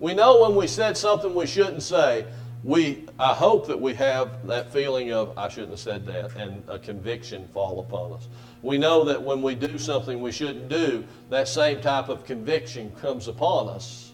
We 0.00 0.14
know 0.14 0.40
when 0.42 0.56
we 0.56 0.66
said 0.66 0.96
something 0.96 1.34
we 1.34 1.46
shouldn't 1.46 1.82
say. 1.82 2.26
We, 2.62 3.04
I 3.18 3.34
hope 3.34 3.66
that 3.66 3.78
we 3.78 3.92
have 3.94 4.46
that 4.46 4.72
feeling 4.72 5.12
of, 5.12 5.36
I 5.36 5.48
shouldn't 5.48 5.72
have 5.72 5.80
said 5.80 6.06
that, 6.06 6.34
and 6.36 6.62
a 6.66 6.78
conviction 6.78 7.46
fall 7.52 7.80
upon 7.80 8.14
us. 8.14 8.28
We 8.62 8.78
know 8.78 9.04
that 9.04 9.22
when 9.22 9.42
we 9.42 9.54
do 9.54 9.76
something 9.76 10.22
we 10.22 10.32
shouldn't 10.32 10.70
do, 10.70 11.04
that 11.28 11.46
same 11.46 11.82
type 11.82 12.08
of 12.08 12.24
conviction 12.24 12.90
comes 13.02 13.28
upon 13.28 13.68
us. 13.68 14.12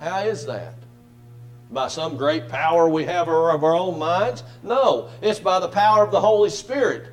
How 0.00 0.18
is 0.20 0.44
that? 0.46 0.74
By 1.72 1.88
some 1.88 2.16
great 2.16 2.48
power 2.48 2.88
we 2.88 3.04
have 3.04 3.28
of 3.28 3.64
our 3.64 3.74
own 3.74 3.98
minds. 3.98 4.42
No, 4.62 5.08
it's 5.22 5.38
by 5.38 5.60
the 5.60 5.68
power 5.68 6.04
of 6.04 6.10
the 6.10 6.20
Holy 6.20 6.50
Spirit. 6.50 7.06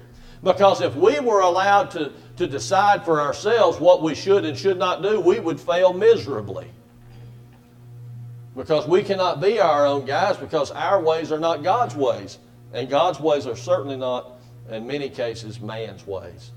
Because 0.44 0.82
if 0.82 0.96
we 0.96 1.20
were 1.20 1.42
allowed 1.42 1.92
to, 1.92 2.12
to 2.38 2.48
decide 2.48 3.04
for 3.06 3.22
ourselves 3.22 3.80
what 3.80 4.02
we 4.02 4.16
should 4.16 4.46
and 4.46 4.58
should 4.58 4.78
not 4.78 5.02
do, 5.02 5.20
we 5.20 5.40
would 5.40 5.60
fail 5.60 5.94
miserably. 5.94 6.68
Because 8.56 8.88
we 8.88 9.04
cannot 9.04 9.40
be 9.40 9.60
our 9.60 9.86
own 9.86 10.06
guys 10.06 10.38
because 10.38 10.72
our 10.72 11.02
ways 11.02 11.32
are 11.32 11.40
not 11.40 11.64
God's 11.64 11.96
ways. 11.96 12.40
And 12.74 12.90
God's 12.90 13.20
ways 13.20 13.46
are 13.46 13.56
certainly 13.56 13.98
not, 13.98 14.40
in 14.70 14.88
many 14.88 15.10
cases, 15.10 15.60
man's 15.60 16.06
ways. 16.06 16.52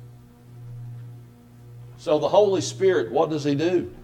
So 1.99 2.19
the 2.19 2.29
Holy 2.29 2.63
Spirit, 2.63 3.13
what 3.13 3.29
does 3.29 3.45
He 3.45 3.55
do? 3.55 3.95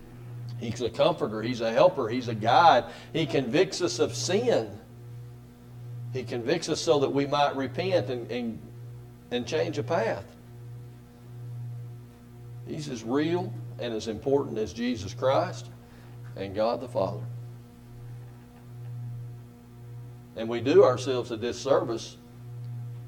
He's 0.59 0.81
a 0.81 0.91
comforter, 0.91 1.43
He's 1.43 1.61
a 1.61 1.73
helper, 1.73 2.09
He's 2.09 2.29
a 2.29 2.35
guide. 2.35 2.85
He 3.13 3.27
convicts 3.27 3.83
us 3.83 3.99
of 3.99 4.15
sin. 4.15 4.71
He 6.13 6.23
convicts 6.23 6.69
us 6.69 6.81
so 6.81 6.99
that 7.01 7.13
we 7.13 7.27
might 7.27 7.55
repent 7.57 8.09
and, 8.09 8.31
and, 8.31 8.59
and 9.31 9.47
change 9.47 9.77
a 9.77 9.83
path. 9.83 10.25
He's 12.67 12.89
as 12.89 13.05
real 13.05 13.53
and 13.79 13.93
as 13.93 14.09
important 14.09 14.59
as 14.59 14.73
Jesus 14.73 15.13
Christ 15.13 15.69
and 16.37 16.55
God 16.55 16.81
the 16.81 16.89
Father. 16.89 17.23
And 20.37 20.49
we 20.49 20.61
do 20.61 20.85
ourselves 20.85 21.31
a 21.31 21.37
disservice 21.37 22.17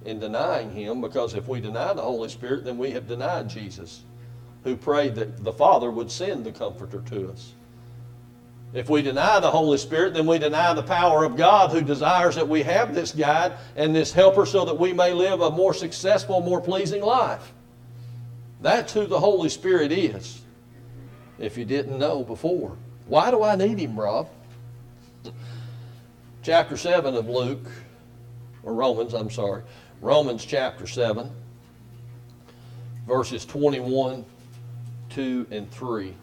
in 0.05 0.19
denying 0.19 0.71
Him 0.71 1.01
because 1.01 1.35
if 1.35 1.49
we 1.49 1.61
deny 1.61 1.93
the 1.93 2.03
Holy 2.03 2.29
Spirit, 2.29 2.65
then 2.65 2.79
we 2.79 2.91
have 2.91 3.09
denied 3.09 3.49
Jesus 3.49 4.03
who 4.65 4.77
prayed 4.77 5.15
that 5.17 5.45
the 5.45 5.53
Father 5.53 5.91
would 5.91 6.11
send 6.11 6.45
the 6.45 6.53
Comforter 6.53 7.01
to 7.01 7.31
us. 7.31 7.55
If 8.75 8.91
we 8.91 9.01
deny 9.01 9.41
the 9.41 9.51
Holy 9.51 9.79
Spirit, 9.79 10.13
then 10.13 10.27
we 10.27 10.39
deny 10.39 10.75
the 10.75 10.83
power 10.83 11.25
of 11.25 11.37
God 11.37 11.71
who 11.71 11.81
desires 11.81 12.35
that 12.35 12.49
we 12.49 12.63
have 12.65 12.95
this 12.95 13.13
guide 13.13 13.55
and 13.77 13.95
this 13.95 14.13
helper 14.13 14.45
so 14.45 14.67
that 14.67 14.79
we 14.79 14.93
may 14.93 15.13
live 15.15 15.41
a 15.41 15.51
more 15.51 15.73
successful, 15.73 16.41
more 16.43 16.61
pleasing 16.61 17.03
life. 17.03 17.55
That's 18.61 18.93
who 18.93 19.07
the 19.07 19.21
Holy 19.21 19.49
Spirit 19.49 19.91
is, 19.91 20.43
if 21.39 21.57
you 21.57 21.65
didn't 21.65 21.99
know 21.99 22.25
before. 22.25 22.77
Why 23.07 23.31
do 23.31 23.43
I 23.43 23.57
need 23.57 23.79
him, 23.79 23.99
Rob? 23.99 24.29
Chapter 26.43 26.77
7 26.77 27.15
of 27.15 27.29
Luke, 27.29 27.67
or 28.63 28.75
Romans, 28.75 29.15
I'm 29.15 29.31
sorry. 29.31 29.63
Romans 30.03 30.45
chapter 30.45 30.87
7, 30.87 31.31
verses 33.07 33.47
21 33.47 34.27
2 35.19 35.49
and 35.51 35.69
3. 35.73 36.15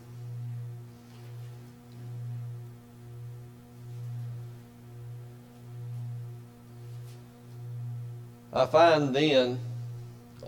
I 8.54 8.66
find 8.66 9.14
then 9.14 9.60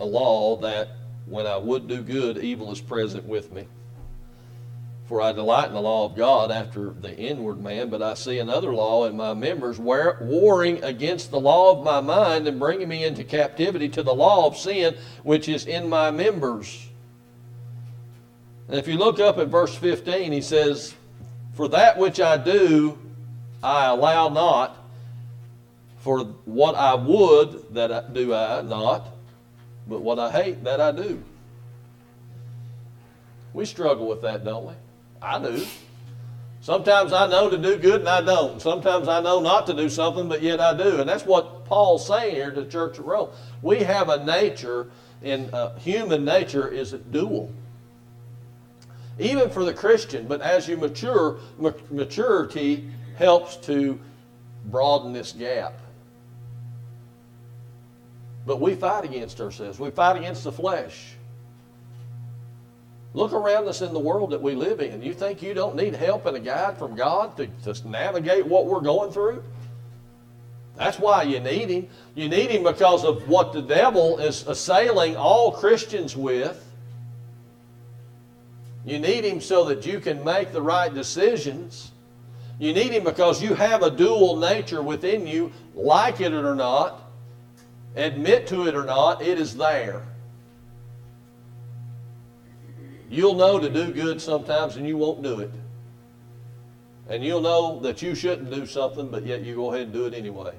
a 0.00 0.06
law 0.06 0.56
that 0.62 0.88
when 1.26 1.46
I 1.46 1.58
would 1.58 1.88
do 1.88 2.00
good, 2.00 2.38
evil 2.38 2.72
is 2.72 2.80
present 2.80 3.26
with 3.26 3.52
me. 3.52 3.66
For 5.04 5.20
I 5.20 5.32
delight 5.32 5.68
in 5.68 5.74
the 5.74 5.82
law 5.82 6.06
of 6.06 6.16
God 6.16 6.50
after 6.50 6.94
the 6.98 7.14
inward 7.14 7.62
man, 7.62 7.90
but 7.90 8.00
I 8.00 8.14
see 8.14 8.38
another 8.38 8.72
law 8.72 9.04
in 9.04 9.14
my 9.14 9.34
members, 9.34 9.78
warring 9.78 10.82
against 10.82 11.30
the 11.30 11.38
law 11.38 11.72
of 11.72 11.84
my 11.84 12.00
mind 12.00 12.48
and 12.48 12.58
bringing 12.58 12.88
me 12.88 13.04
into 13.04 13.24
captivity 13.24 13.90
to 13.90 14.02
the 14.02 14.14
law 14.14 14.46
of 14.46 14.56
sin 14.56 14.96
which 15.22 15.50
is 15.50 15.66
in 15.66 15.86
my 15.86 16.10
members. 16.10 16.87
And 18.68 18.76
if 18.76 18.86
you 18.86 18.98
look 18.98 19.18
up 19.18 19.38
at 19.38 19.48
verse 19.48 19.74
15, 19.74 20.30
he 20.30 20.42
says, 20.42 20.94
For 21.54 21.68
that 21.68 21.98
which 21.98 22.20
I 22.20 22.36
do, 22.36 22.98
I 23.62 23.86
allow 23.86 24.28
not. 24.28 24.76
For 26.00 26.20
what 26.44 26.74
I 26.74 26.94
would, 26.94 27.74
that 27.74 27.90
I, 27.90 28.02
do 28.12 28.34
I 28.34 28.62
not. 28.62 29.08
But 29.86 30.02
what 30.02 30.18
I 30.18 30.30
hate, 30.30 30.64
that 30.64 30.80
I 30.80 30.92
do. 30.92 31.22
We 33.54 33.64
struggle 33.64 34.06
with 34.06 34.22
that, 34.22 34.44
don't 34.44 34.66
we? 34.66 34.74
I 35.20 35.38
do. 35.40 35.66
Sometimes 36.60 37.12
I 37.12 37.26
know 37.26 37.48
to 37.48 37.56
do 37.56 37.78
good 37.78 38.00
and 38.00 38.08
I 38.08 38.20
don't. 38.20 38.60
Sometimes 38.60 39.08
I 39.08 39.20
know 39.20 39.40
not 39.40 39.66
to 39.68 39.74
do 39.74 39.88
something, 39.88 40.28
but 40.28 40.42
yet 40.42 40.60
I 40.60 40.76
do. 40.76 41.00
And 41.00 41.08
that's 41.08 41.24
what 41.24 41.64
Paul's 41.64 42.06
saying 42.06 42.34
here 42.34 42.50
to 42.50 42.62
the 42.62 42.70
church 42.70 42.98
of 42.98 43.06
Rome. 43.06 43.30
We 43.62 43.78
have 43.78 44.10
a 44.10 44.24
nature, 44.24 44.90
and 45.22 45.52
uh, 45.54 45.74
human 45.76 46.24
nature 46.24 46.68
is 46.68 46.92
dual 46.92 47.50
even 49.18 49.50
for 49.50 49.64
the 49.64 49.74
Christian. 49.74 50.26
But 50.26 50.40
as 50.40 50.68
you 50.68 50.76
mature, 50.76 51.38
maturity 51.90 52.88
helps 53.16 53.56
to 53.66 53.98
broaden 54.66 55.12
this 55.12 55.32
gap. 55.32 55.74
But 58.46 58.60
we 58.60 58.74
fight 58.74 59.04
against 59.04 59.40
ourselves. 59.40 59.78
We 59.78 59.90
fight 59.90 60.16
against 60.16 60.44
the 60.44 60.52
flesh. 60.52 61.14
Look 63.14 63.32
around 63.32 63.68
us 63.68 63.82
in 63.82 63.92
the 63.92 63.98
world 63.98 64.30
that 64.30 64.40
we 64.40 64.54
live 64.54 64.80
in. 64.80 65.02
You 65.02 65.14
think 65.14 65.42
you 65.42 65.54
don't 65.54 65.76
need 65.76 65.94
help 65.94 66.26
and 66.26 66.36
a 66.36 66.40
guide 66.40 66.78
from 66.78 66.94
God 66.94 67.36
to, 67.36 67.46
to 67.72 67.88
navigate 67.88 68.46
what 68.46 68.66
we're 68.66 68.80
going 68.80 69.10
through? 69.10 69.42
That's 70.76 70.98
why 70.98 71.24
you 71.24 71.40
need 71.40 71.68
Him. 71.68 71.88
You 72.14 72.28
need 72.28 72.50
Him 72.50 72.62
because 72.62 73.04
of 73.04 73.28
what 73.28 73.52
the 73.52 73.62
devil 73.62 74.18
is 74.18 74.46
assailing 74.46 75.16
all 75.16 75.50
Christians 75.50 76.16
with. 76.16 76.64
You 78.88 78.98
need 78.98 79.22
Him 79.22 79.42
so 79.42 79.66
that 79.66 79.84
you 79.84 80.00
can 80.00 80.24
make 80.24 80.50
the 80.50 80.62
right 80.62 80.92
decisions. 80.92 81.92
You 82.58 82.72
need 82.72 82.90
Him 82.92 83.04
because 83.04 83.42
you 83.42 83.52
have 83.52 83.82
a 83.82 83.90
dual 83.90 84.36
nature 84.36 84.80
within 84.80 85.26
you, 85.26 85.52
like 85.74 86.22
it 86.22 86.32
or 86.32 86.54
not, 86.54 87.02
admit 87.96 88.46
to 88.46 88.66
it 88.66 88.74
or 88.74 88.84
not, 88.84 89.20
it 89.20 89.38
is 89.38 89.54
there. 89.58 90.06
You'll 93.10 93.34
know 93.34 93.58
to 93.58 93.68
do 93.68 93.92
good 93.92 94.22
sometimes 94.22 94.76
and 94.76 94.88
you 94.88 94.96
won't 94.96 95.22
do 95.22 95.40
it. 95.40 95.52
And 97.10 97.22
you'll 97.22 97.42
know 97.42 97.80
that 97.80 98.00
you 98.00 98.14
shouldn't 98.14 98.50
do 98.50 98.64
something, 98.64 99.08
but 99.08 99.26
yet 99.26 99.42
you 99.42 99.54
go 99.54 99.74
ahead 99.74 99.88
and 99.88 99.92
do 99.92 100.06
it 100.06 100.14
anyway. 100.14 100.54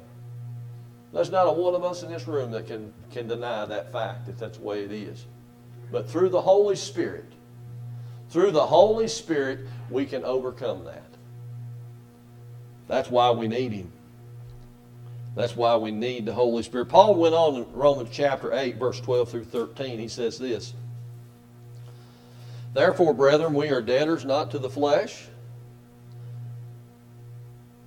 There's 1.14 1.32
not 1.32 1.48
a 1.48 1.52
one 1.52 1.74
of 1.74 1.84
us 1.84 2.04
in 2.04 2.12
this 2.12 2.28
room 2.28 2.52
that 2.52 2.68
can, 2.68 2.94
can 3.12 3.28
deny 3.28 3.66
that 3.66 3.92
fact, 3.92 4.30
if 4.30 4.38
that's 4.38 4.60
the 4.60 4.64
way 4.64 4.84
it 4.84 4.92
is. 4.92 5.26
But 5.92 6.08
through 6.08 6.30
the 6.30 6.42
Holy 6.42 6.76
Spirit, 6.76 7.34
through 8.30 8.52
the 8.52 8.66
Holy 8.66 9.08
Spirit, 9.08 9.60
we 9.90 10.06
can 10.06 10.24
overcome 10.24 10.86
that. 10.86 11.04
That's 12.88 13.10
why 13.10 13.32
we 13.32 13.48
need 13.48 13.72
Him. 13.72 13.92
That's 15.36 15.56
why 15.56 15.76
we 15.78 15.92
need 15.92 16.26
the 16.26 16.34
Holy 16.34 16.64
Spirit. 16.64 16.90
Paul 16.90 17.16
went 17.16 17.36
on 17.36 17.56
in 17.56 17.74
Romans 17.74 18.10
chapter 18.12 18.54
8, 18.54 18.78
verse 18.78 19.00
12 19.00 19.30
through 19.30 19.46
13. 19.46 20.00
He 20.00 20.08
says 20.08 20.38
this 20.38 20.74
Therefore, 22.74 23.14
brethren, 23.14 23.54
we 23.54 23.70
are 23.70 23.82
debtors 23.82 24.26
not 24.26 24.52
to 24.52 24.60
the 24.60 24.70
flesh, 24.70 25.28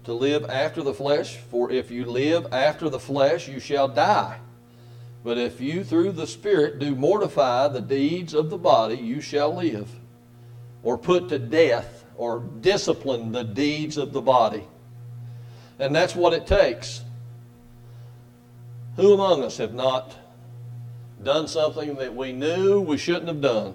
to 0.04 0.12
live 0.12 0.44
after 0.48 0.82
the 0.82 0.94
flesh. 0.94 1.36
For 1.36 1.70
if 1.70 1.90
you 1.90 2.04
live 2.04 2.52
after 2.52 2.88
the 2.88 2.98
flesh, 2.98 3.48
you 3.48 3.60
shall 3.60 3.88
die. 3.88 4.38
But 5.24 5.38
if 5.38 5.60
you 5.60 5.84
through 5.84 6.12
the 6.12 6.26
Spirit 6.26 6.80
do 6.80 6.96
mortify 6.96 7.68
the 7.68 7.80
deeds 7.80 8.34
of 8.34 8.50
the 8.50 8.58
body, 8.58 8.96
you 8.96 9.20
shall 9.20 9.54
live. 9.54 9.88
Or 10.82 10.98
put 10.98 11.28
to 11.28 11.38
death, 11.38 12.04
or 12.16 12.40
discipline 12.60 13.32
the 13.32 13.44
deeds 13.44 13.96
of 13.96 14.12
the 14.12 14.20
body. 14.20 14.66
And 15.78 15.94
that's 15.94 16.14
what 16.14 16.32
it 16.32 16.46
takes. 16.46 17.02
Who 18.96 19.14
among 19.14 19.42
us 19.42 19.56
have 19.58 19.74
not 19.74 20.16
done 21.22 21.48
something 21.48 21.94
that 21.96 22.14
we 22.14 22.32
knew 22.32 22.80
we 22.80 22.98
shouldn't 22.98 23.28
have 23.28 23.40
done? 23.40 23.74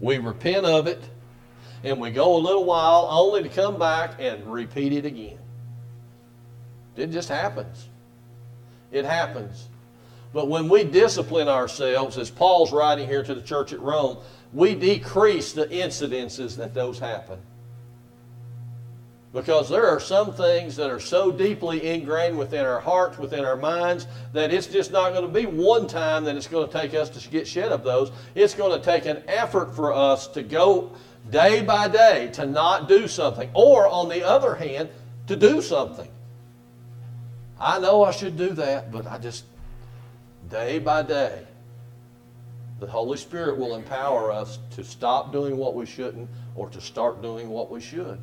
We 0.00 0.18
repent 0.18 0.66
of 0.66 0.86
it, 0.86 1.02
and 1.84 2.00
we 2.00 2.10
go 2.10 2.36
a 2.36 2.38
little 2.38 2.64
while 2.64 3.08
only 3.10 3.42
to 3.42 3.48
come 3.48 3.78
back 3.78 4.16
and 4.18 4.44
repeat 4.46 4.92
it 4.92 5.04
again. 5.04 5.38
It 6.96 7.10
just 7.10 7.28
happens. 7.28 7.88
It 8.90 9.04
happens. 9.04 9.68
But 10.32 10.48
when 10.48 10.68
we 10.68 10.84
discipline 10.84 11.48
ourselves, 11.48 12.18
as 12.18 12.30
Paul's 12.30 12.72
writing 12.72 13.06
here 13.06 13.22
to 13.22 13.34
the 13.34 13.42
church 13.42 13.72
at 13.72 13.80
Rome, 13.80 14.18
we 14.52 14.74
decrease 14.74 15.52
the 15.52 15.66
incidences 15.66 16.56
that 16.56 16.74
those 16.74 16.98
happen. 16.98 17.38
Because 19.32 19.68
there 19.68 19.86
are 19.86 20.00
some 20.00 20.32
things 20.32 20.74
that 20.76 20.90
are 20.90 21.00
so 21.00 21.30
deeply 21.30 21.86
ingrained 21.86 22.38
within 22.38 22.64
our 22.64 22.80
hearts, 22.80 23.18
within 23.18 23.44
our 23.44 23.56
minds, 23.56 24.06
that 24.32 24.52
it's 24.52 24.66
just 24.66 24.90
not 24.90 25.12
going 25.12 25.26
to 25.26 25.32
be 25.32 25.44
one 25.44 25.86
time 25.86 26.24
that 26.24 26.34
it's 26.34 26.46
going 26.46 26.66
to 26.66 26.72
take 26.72 26.94
us 26.94 27.10
to 27.10 27.28
get 27.28 27.46
shed 27.46 27.70
of 27.70 27.84
those. 27.84 28.10
It's 28.34 28.54
going 28.54 28.78
to 28.78 28.84
take 28.84 29.04
an 29.04 29.22
effort 29.28 29.74
for 29.74 29.92
us 29.92 30.28
to 30.28 30.42
go 30.42 30.92
day 31.30 31.62
by 31.62 31.88
day 31.88 32.30
to 32.34 32.46
not 32.46 32.88
do 32.88 33.06
something. 33.06 33.50
Or, 33.52 33.86
on 33.86 34.08
the 34.08 34.26
other 34.26 34.54
hand, 34.54 34.88
to 35.26 35.36
do 35.36 35.60
something. 35.60 36.08
I 37.60 37.78
know 37.78 38.04
I 38.04 38.12
should 38.12 38.38
do 38.38 38.50
that, 38.50 38.90
but 38.90 39.06
I 39.06 39.18
just, 39.18 39.44
day 40.48 40.78
by 40.78 41.02
day, 41.02 41.44
the 42.80 42.86
Holy 42.86 43.16
Spirit 43.16 43.58
will 43.58 43.74
empower 43.74 44.30
us 44.30 44.58
to 44.70 44.84
stop 44.84 45.32
doing 45.32 45.56
what 45.56 45.74
we 45.74 45.84
shouldn't 45.84 46.28
or 46.54 46.68
to 46.70 46.80
start 46.80 47.22
doing 47.22 47.48
what 47.48 47.70
we 47.70 47.80
should. 47.80 48.20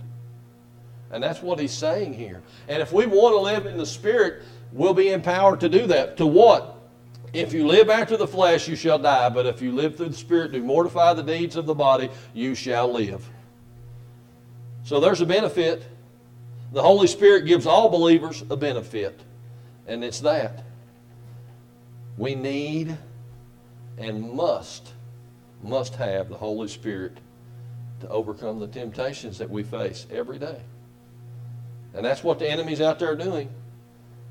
And 1.12 1.24
that's 1.24 1.42
what 1.42 1.60
he's 1.60 1.74
saying 1.74 2.14
here. 2.14 2.42
And 2.68 2.82
if 2.82 2.92
we 2.92 3.06
want 3.06 3.34
to 3.34 3.40
live 3.40 3.66
in 3.66 3.78
the 3.78 3.86
Spirit, 3.86 4.44
we'll 4.72 4.94
be 4.94 5.12
empowered 5.12 5.60
to 5.62 5.70
do 5.70 5.88
that. 5.88 6.18
To 6.18 6.26
what? 6.26 6.78
If 7.34 7.54
you 7.54 7.68
live 7.68 7.90
after 7.90 8.18
the 8.18 8.28
flesh, 8.28 8.68
you 8.68 8.76
shall 8.76 8.98
die. 8.98 9.30
But 9.30 9.46
if 9.46 9.62
you 9.62 9.74
live 9.74 9.98
through 9.98 10.10
the 10.10 10.16
Spirit, 10.16 10.52
do 10.52 10.62
mortify 10.62 11.14
the 11.14 11.24
deeds 11.24 11.56
of 11.56 11.66
the 11.66 11.76
body, 11.76 12.10
you 12.34 12.56
shall 12.56 12.92
live. 12.92 13.30
So 14.84 15.00
there's 15.00 15.22
a 15.22 15.26
benefit. 15.26 15.86
The 16.72 16.82
Holy 16.82 17.08
Spirit 17.08 17.46
gives 17.46 17.66
all 17.66 17.90
believers 17.90 18.44
a 18.50 18.58
benefit. 18.58 19.20
And 19.88 20.04
it's 20.04 20.22
that. 20.22 20.65
We 22.18 22.36
need 22.36 22.98
and 23.98 24.32
must, 24.32 24.94
must 25.64 25.96
have 25.96 26.30
the 26.30 26.38
Holy 26.38 26.68
Spirit 26.68 27.18
to 28.02 28.08
overcome 28.10 28.60
the 28.60 28.68
temptations 28.68 29.38
that 29.38 29.50
we 29.50 29.64
face 29.64 30.06
every 30.12 30.38
day. 30.38 30.62
And 31.94 32.06
that's 32.06 32.24
what 32.24 32.40
the 32.40 32.50
enemy's 32.50 32.82
out 32.82 33.00
there 33.00 33.16
doing. 33.16 33.50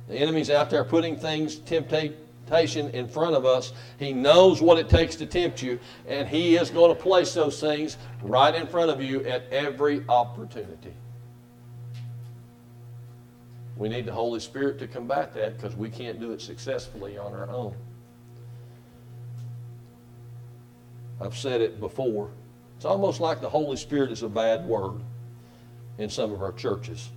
The 0.09 0.17
enemy's 0.17 0.51
out 0.51 0.69
there 0.69 0.85
putting 0.85 1.17
things, 1.17 1.57
temptation 1.57 2.91
in 2.91 3.09
front 3.09 3.35
of 3.35 3.47
us. 3.47 3.73
He 3.99 4.13
knows 4.13 4.61
what 4.61 4.79
it 4.79 4.91
takes 4.91 5.17
to 5.17 5.27
tempt 5.27 5.63
you, 5.63 5.79
and 6.07 6.29
he 6.29 6.57
is 6.57 6.69
going 6.69 6.95
to 6.95 7.03
place 7.03 7.33
those 7.33 7.59
things 7.59 7.97
right 8.23 8.55
in 8.55 8.67
front 8.67 8.91
of 8.91 9.03
you 9.03 9.25
at 9.25 9.51
every 9.51 10.05
opportunity. 10.09 10.93
We 13.77 13.89
need 13.89 14.07
the 14.07 14.13
Holy 14.13 14.41
Spirit 14.41 14.79
to 14.81 14.87
combat 14.87 15.35
that 15.35 15.57
because 15.57 15.77
we 15.77 15.91
can't 15.91 16.21
do 16.21 16.33
it 16.33 16.41
successfully 16.41 17.19
on 17.19 17.33
our 17.33 17.51
own. 17.51 17.75
I've 21.21 21.37
said 21.37 21.61
it 21.61 21.81
before. 21.81 22.31
It's 22.77 22.85
almost 22.85 23.21
like 23.21 23.41
the 23.41 23.49
Holy 23.49 23.77
Spirit 23.77 24.13
is 24.13 24.23
a 24.23 24.29
bad 24.29 24.67
word 24.67 25.01
in 25.99 26.11
some 26.11 26.33
of 26.33 26.43
our 26.43 26.53
churches 26.53 27.11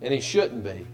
and 0.00 0.12
he 0.12 0.20
shouldn't 0.20 0.64
be. 0.64 0.86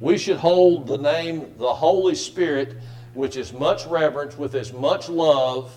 We 0.00 0.18
should 0.18 0.36
hold 0.36 0.86
the 0.86 0.98
name 0.98 1.52
the 1.56 1.74
Holy 1.74 2.14
Spirit, 2.14 2.76
which 3.14 3.36
is 3.36 3.52
much 3.52 3.86
reverence, 3.86 4.38
with 4.38 4.54
as 4.54 4.72
much 4.72 5.08
love 5.08 5.72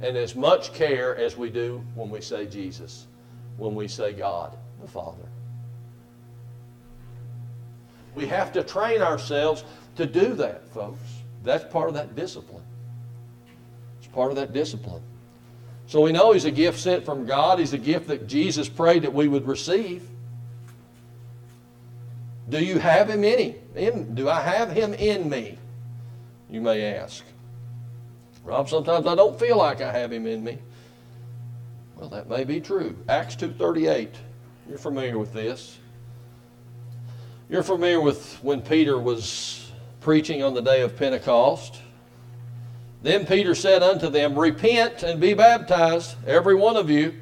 and 0.00 0.16
as 0.16 0.34
much 0.34 0.72
care 0.74 1.16
as 1.16 1.36
we 1.36 1.50
do 1.50 1.82
when 1.94 2.10
we 2.10 2.20
say 2.20 2.46
Jesus, 2.46 3.06
when 3.56 3.74
we 3.74 3.88
say 3.88 4.12
God 4.12 4.56
the 4.80 4.88
Father. 4.88 5.26
We 8.18 8.26
have 8.26 8.52
to 8.54 8.64
train 8.64 9.00
ourselves 9.00 9.62
to 9.94 10.04
do 10.04 10.34
that, 10.34 10.68
folks. 10.74 10.98
That's 11.44 11.64
part 11.72 11.88
of 11.88 11.94
that 11.94 12.16
discipline. 12.16 12.64
It's 13.98 14.08
part 14.08 14.30
of 14.30 14.36
that 14.36 14.52
discipline. 14.52 15.02
So 15.86 16.00
we 16.00 16.10
know 16.10 16.32
He's 16.32 16.44
a 16.44 16.50
gift 16.50 16.80
sent 16.80 17.04
from 17.04 17.26
God. 17.26 17.60
He's 17.60 17.74
a 17.74 17.78
gift 17.78 18.08
that 18.08 18.26
Jesus 18.26 18.68
prayed 18.68 19.02
that 19.02 19.14
we 19.14 19.28
would 19.28 19.46
receive. 19.46 20.02
Do 22.48 22.58
you 22.58 22.80
have 22.80 23.08
him 23.08 23.22
in? 23.22 23.54
In, 23.76 24.16
do 24.16 24.28
I 24.28 24.40
have 24.40 24.72
him 24.72 24.94
in 24.94 25.30
me? 25.30 25.56
You 26.50 26.60
may 26.60 26.96
ask. 26.96 27.22
Rob, 28.42 28.68
sometimes 28.68 29.06
I 29.06 29.14
don't 29.14 29.38
feel 29.38 29.58
like 29.58 29.80
I 29.80 29.92
have 29.92 30.12
him 30.12 30.26
in 30.26 30.42
me. 30.42 30.58
Well, 31.96 32.08
that 32.08 32.28
may 32.28 32.42
be 32.42 32.60
true. 32.60 32.96
Acts 33.08 33.36
2.38. 33.36 34.08
You're 34.68 34.78
familiar 34.78 35.18
with 35.18 35.32
this. 35.32 35.78
You're 37.48 37.62
familiar 37.62 38.00
with 38.00 38.38
when 38.42 38.60
Peter 38.60 38.98
was 38.98 39.70
preaching 40.00 40.42
on 40.42 40.54
the 40.54 40.62
day 40.62 40.82
of 40.82 40.96
Pentecost. 40.96 41.80
Then 43.02 43.26
Peter 43.26 43.54
said 43.54 43.82
unto 43.82 44.08
them, 44.08 44.38
Repent 44.38 45.02
and 45.02 45.20
be 45.20 45.34
baptized, 45.34 46.16
every 46.26 46.54
one 46.54 46.76
of 46.76 46.90
you, 46.90 47.14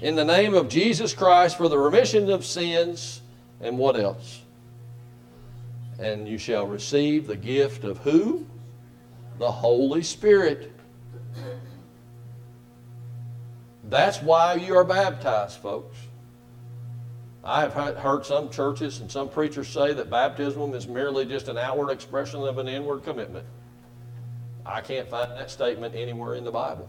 in 0.00 0.16
the 0.16 0.24
name 0.24 0.54
of 0.54 0.68
Jesus 0.68 1.14
Christ 1.14 1.56
for 1.56 1.68
the 1.68 1.78
remission 1.78 2.30
of 2.30 2.44
sins. 2.44 3.20
And 3.60 3.78
what 3.78 3.98
else? 3.98 4.42
and 6.02 6.28
you 6.28 6.36
shall 6.36 6.66
receive 6.66 7.26
the 7.26 7.36
gift 7.36 7.84
of 7.84 7.98
who? 7.98 8.44
The 9.38 9.50
Holy 9.50 10.02
Spirit. 10.02 10.72
That's 13.84 14.20
why 14.20 14.54
you 14.54 14.76
are 14.76 14.84
baptized, 14.84 15.58
folks. 15.58 15.96
I've 17.44 17.72
heard 17.72 18.24
some 18.24 18.50
churches 18.50 19.00
and 19.00 19.10
some 19.10 19.28
preachers 19.28 19.68
say 19.68 19.92
that 19.94 20.08
baptism 20.08 20.74
is 20.74 20.86
merely 20.86 21.24
just 21.24 21.48
an 21.48 21.58
outward 21.58 21.90
expression 21.90 22.40
of 22.42 22.58
an 22.58 22.68
inward 22.68 23.02
commitment. 23.02 23.46
I 24.64 24.80
can't 24.80 25.08
find 25.08 25.32
that 25.32 25.50
statement 25.50 25.96
anywhere 25.96 26.34
in 26.34 26.44
the 26.44 26.52
Bible. 26.52 26.88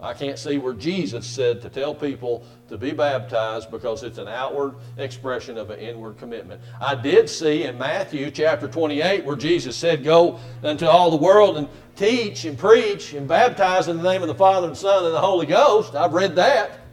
I 0.00 0.12
can't 0.12 0.38
see 0.38 0.58
where 0.58 0.74
Jesus 0.74 1.26
said 1.26 1.62
to 1.62 1.70
tell 1.70 1.94
people 1.94 2.44
to 2.68 2.76
be 2.76 2.90
baptized 2.90 3.70
because 3.70 4.02
it's 4.02 4.18
an 4.18 4.28
outward 4.28 4.74
expression 4.98 5.56
of 5.56 5.70
an 5.70 5.78
inward 5.78 6.18
commitment. 6.18 6.60
I 6.78 6.94
did 6.94 7.30
see 7.30 7.62
in 7.62 7.78
Matthew 7.78 8.30
chapter 8.30 8.68
28 8.68 9.24
where 9.24 9.36
Jesus 9.36 9.76
said, 9.76 10.04
Go 10.04 10.38
into 10.62 10.90
all 10.90 11.10
the 11.10 11.16
world 11.16 11.56
and 11.56 11.68
teach 11.96 12.44
and 12.44 12.58
preach 12.58 13.14
and 13.14 13.26
baptize 13.26 13.88
in 13.88 13.96
the 13.96 14.02
name 14.02 14.20
of 14.20 14.28
the 14.28 14.34
Father 14.34 14.66
and 14.66 14.76
Son 14.76 15.06
and 15.06 15.14
the 15.14 15.20
Holy 15.20 15.46
Ghost. 15.46 15.94
I've 15.94 16.12
read 16.12 16.36
that. 16.36 16.83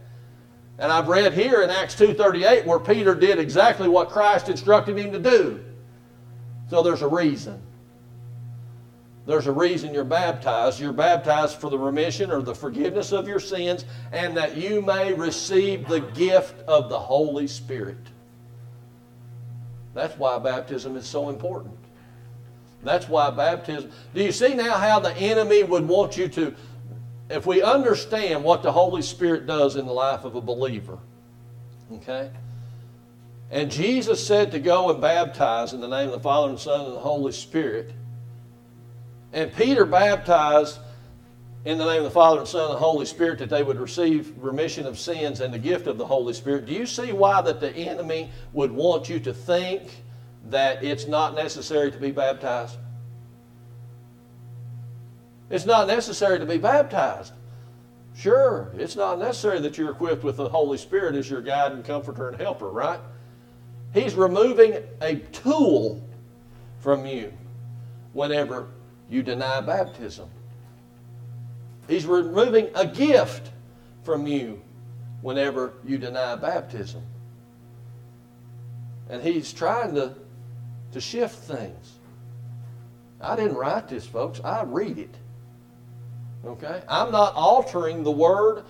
And 0.81 0.91
I've 0.91 1.07
read 1.07 1.33
here 1.33 1.61
in 1.61 1.69
Acts 1.69 1.93
2.38 1.93 2.65
where 2.65 2.79
Peter 2.79 3.13
did 3.13 3.37
exactly 3.37 3.87
what 3.87 4.09
Christ 4.09 4.49
instructed 4.49 4.97
him 4.97 5.11
to 5.11 5.19
do. 5.19 5.63
So 6.71 6.81
there's 6.81 7.03
a 7.03 7.07
reason. 7.07 7.61
There's 9.27 9.45
a 9.45 9.51
reason 9.51 9.93
you're 9.93 10.03
baptized. 10.03 10.79
You're 10.79 10.91
baptized 10.91 11.61
for 11.61 11.69
the 11.69 11.77
remission 11.77 12.31
or 12.31 12.41
the 12.41 12.55
forgiveness 12.55 13.11
of 13.11 13.27
your 13.27 13.39
sins 13.39 13.85
and 14.11 14.35
that 14.35 14.57
you 14.57 14.81
may 14.81 15.13
receive 15.13 15.87
the 15.87 15.99
gift 15.99 16.59
of 16.67 16.89
the 16.89 16.97
Holy 16.97 17.45
Spirit. 17.45 18.07
That's 19.93 20.17
why 20.17 20.39
baptism 20.39 20.97
is 20.97 21.05
so 21.05 21.29
important. 21.29 21.77
That's 22.83 23.07
why 23.07 23.29
baptism. 23.29 23.91
Do 24.15 24.23
you 24.23 24.31
see 24.31 24.55
now 24.55 24.73
how 24.77 24.99
the 24.99 25.15
enemy 25.15 25.61
would 25.61 25.87
want 25.87 26.17
you 26.17 26.27
to, 26.29 26.55
if 27.31 27.45
we 27.45 27.61
understand 27.61 28.43
what 28.43 28.63
the 28.63 28.71
Holy 28.71 29.01
Spirit 29.01 29.47
does 29.47 29.75
in 29.75 29.85
the 29.85 29.91
life 29.91 30.23
of 30.23 30.35
a 30.35 30.41
believer, 30.41 30.99
okay? 31.93 32.31
And 33.49 33.69
Jesus 33.69 34.25
said 34.25 34.51
to 34.51 34.59
go 34.59 34.89
and 34.91 35.01
baptize 35.01 35.73
in 35.73 35.81
the 35.81 35.87
name 35.87 36.07
of 36.07 36.13
the 36.13 36.19
Father 36.19 36.49
and 36.49 36.59
Son 36.59 36.85
and 36.85 36.93
the 36.93 36.99
Holy 36.99 37.33
Spirit. 37.33 37.91
And 39.33 39.53
Peter 39.53 39.85
baptized 39.85 40.79
in 41.65 41.77
the 41.77 41.85
name 41.85 41.99
of 41.99 42.05
the 42.05 42.11
Father 42.11 42.39
and 42.39 42.47
Son 42.47 42.65
and 42.65 42.73
the 42.73 42.79
Holy 42.79 43.05
Spirit 43.05 43.39
that 43.39 43.49
they 43.49 43.61
would 43.61 43.79
receive 43.79 44.33
remission 44.37 44.87
of 44.87 44.97
sins 44.97 45.41
and 45.41 45.53
the 45.53 45.59
gift 45.59 45.87
of 45.87 45.97
the 45.97 46.05
Holy 46.05 46.33
Spirit. 46.33 46.65
Do 46.65 46.73
you 46.73 46.85
see 46.85 47.11
why 47.11 47.41
that 47.41 47.59
the 47.59 47.71
enemy 47.71 48.31
would 48.53 48.71
want 48.71 49.09
you 49.09 49.19
to 49.19 49.33
think 49.33 50.01
that 50.45 50.83
it's 50.83 51.07
not 51.07 51.35
necessary 51.35 51.91
to 51.91 51.97
be 51.97 52.11
baptized? 52.11 52.77
It's 55.51 55.65
not 55.65 55.87
necessary 55.87 56.39
to 56.39 56.45
be 56.45 56.57
baptized. 56.57 57.33
Sure, 58.15 58.71
it's 58.77 58.95
not 58.95 59.19
necessary 59.19 59.59
that 59.59 59.77
you're 59.77 59.91
equipped 59.91 60.23
with 60.23 60.37
the 60.37 60.47
Holy 60.47 60.77
Spirit 60.77 61.15
as 61.15 61.29
your 61.29 61.41
guide 61.41 61.73
and 61.73 61.83
comforter 61.83 62.29
and 62.29 62.39
helper, 62.39 62.69
right? 62.69 62.99
He's 63.93 64.15
removing 64.15 64.75
a 65.01 65.15
tool 65.15 66.07
from 66.79 67.05
you 67.05 67.33
whenever 68.13 68.67
you 69.09 69.23
deny 69.23 69.59
baptism. 69.61 70.29
He's 71.87 72.05
removing 72.05 72.69
a 72.73 72.87
gift 72.87 73.51
from 74.03 74.27
you 74.27 74.61
whenever 75.21 75.73
you 75.85 75.97
deny 75.97 76.35
baptism. 76.37 77.03
And 79.09 79.21
he's 79.21 79.51
trying 79.51 79.95
to, 79.95 80.15
to 80.93 81.01
shift 81.01 81.35
things. 81.35 81.95
I 83.19 83.35
didn't 83.35 83.55
write 83.55 83.89
this, 83.89 84.05
folks. 84.05 84.39
I 84.43 84.63
read 84.63 84.97
it. 84.97 85.15
Okay? 86.45 86.81
I'm 86.87 87.11
not 87.11 87.33
altering 87.35 88.03
the 88.03 88.11
word 88.11 88.63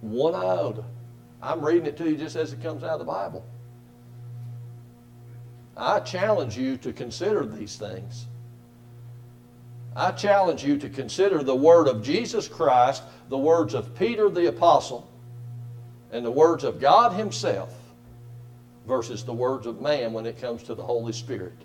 one 0.00 0.34
iota. 0.34 0.84
I'm 1.42 1.64
reading 1.64 1.86
it 1.86 1.96
to 1.98 2.10
you 2.10 2.16
just 2.16 2.36
as 2.36 2.52
it 2.52 2.62
comes 2.62 2.82
out 2.82 2.92
of 2.92 2.98
the 2.98 3.04
Bible. 3.04 3.44
I 5.76 6.00
challenge 6.00 6.56
you 6.56 6.76
to 6.78 6.92
consider 6.92 7.44
these 7.44 7.76
things. 7.76 8.26
I 9.96 10.10
challenge 10.10 10.64
you 10.64 10.76
to 10.78 10.88
consider 10.88 11.42
the 11.42 11.54
word 11.54 11.88
of 11.88 12.02
Jesus 12.02 12.48
Christ, 12.48 13.02
the 13.28 13.38
words 13.38 13.74
of 13.74 13.94
Peter 13.94 14.28
the 14.28 14.48
Apostle, 14.48 15.08
and 16.12 16.24
the 16.24 16.30
words 16.30 16.64
of 16.64 16.80
God 16.80 17.12
Himself 17.12 17.74
versus 18.86 19.24
the 19.24 19.32
words 19.32 19.66
of 19.66 19.80
man 19.80 20.12
when 20.12 20.26
it 20.26 20.40
comes 20.40 20.62
to 20.64 20.74
the 20.74 20.82
Holy 20.82 21.12
Spirit. 21.12 21.56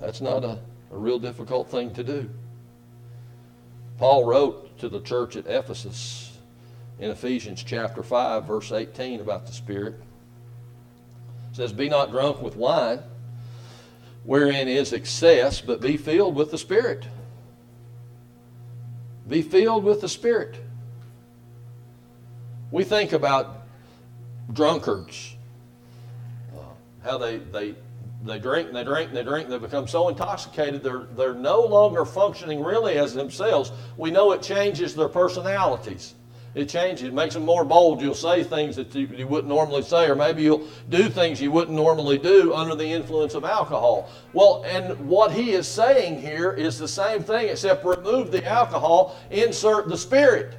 That's 0.00 0.20
not 0.20 0.44
a, 0.44 0.58
a 0.90 0.96
real 0.96 1.18
difficult 1.18 1.70
thing 1.70 1.92
to 1.94 2.02
do. 2.02 2.30
Paul 4.00 4.24
wrote 4.24 4.78
to 4.78 4.88
the 4.88 5.02
church 5.02 5.36
at 5.36 5.46
Ephesus 5.46 6.38
in 6.98 7.10
Ephesians 7.10 7.62
chapter 7.62 8.02
5, 8.02 8.46
verse 8.46 8.72
18 8.72 9.20
about 9.20 9.44
the 9.44 9.52
Spirit. 9.52 10.00
It 11.50 11.56
says, 11.56 11.70
Be 11.74 11.90
not 11.90 12.10
drunk 12.10 12.40
with 12.40 12.56
wine 12.56 13.00
wherein 14.24 14.68
is 14.68 14.94
excess, 14.94 15.60
but 15.60 15.82
be 15.82 15.98
filled 15.98 16.34
with 16.34 16.50
the 16.50 16.56
Spirit. 16.56 17.06
Be 19.28 19.42
filled 19.42 19.84
with 19.84 20.00
the 20.00 20.08
Spirit. 20.08 20.56
We 22.70 22.84
think 22.84 23.12
about 23.12 23.66
drunkards, 24.50 25.36
uh, 26.56 26.62
how 27.04 27.18
they, 27.18 27.36
they, 27.36 27.74
they 28.24 28.38
drink 28.38 28.68
and 28.68 28.76
they 28.76 28.84
drink 28.84 29.08
and 29.08 29.16
they 29.16 29.22
drink, 29.22 29.44
and 29.44 29.52
they 29.52 29.58
become 29.58 29.88
so 29.88 30.08
intoxicated 30.08 30.82
they're, 30.82 31.06
they're 31.16 31.34
no 31.34 31.62
longer 31.62 32.04
functioning 32.04 32.62
really 32.62 32.98
as 32.98 33.14
themselves. 33.14 33.72
We 33.96 34.10
know 34.10 34.32
it 34.32 34.42
changes 34.42 34.94
their 34.94 35.08
personalities. 35.08 36.14
It 36.54 36.68
changes. 36.68 37.04
It 37.04 37.14
makes 37.14 37.34
them 37.34 37.44
more 37.44 37.64
bold. 37.64 38.02
You'll 38.02 38.14
say 38.14 38.42
things 38.42 38.74
that 38.74 38.92
you, 38.92 39.06
you, 39.06 39.26
wouldn't 39.28 39.48
normally 39.48 39.82
say, 39.82 40.08
or 40.08 40.16
maybe 40.16 40.42
you'll 40.42 40.66
do 40.88 41.08
things 41.08 41.40
you 41.40 41.52
wouldn't 41.52 41.76
normally 41.76 42.18
do 42.18 42.52
under 42.54 42.74
the 42.74 42.84
influence 42.84 43.34
of 43.34 43.44
alcohol. 43.44 44.10
Well, 44.32 44.64
and 44.66 44.98
what 45.08 45.30
he 45.30 45.52
is 45.52 45.68
saying 45.68 46.20
here 46.20 46.50
is 46.50 46.76
the 46.76 46.88
same 46.88 47.22
thing, 47.22 47.48
except 47.48 47.84
remove 47.84 48.32
the 48.32 48.44
alcohol, 48.44 49.16
insert 49.30 49.88
the 49.88 49.96
Spirit. 49.96 50.56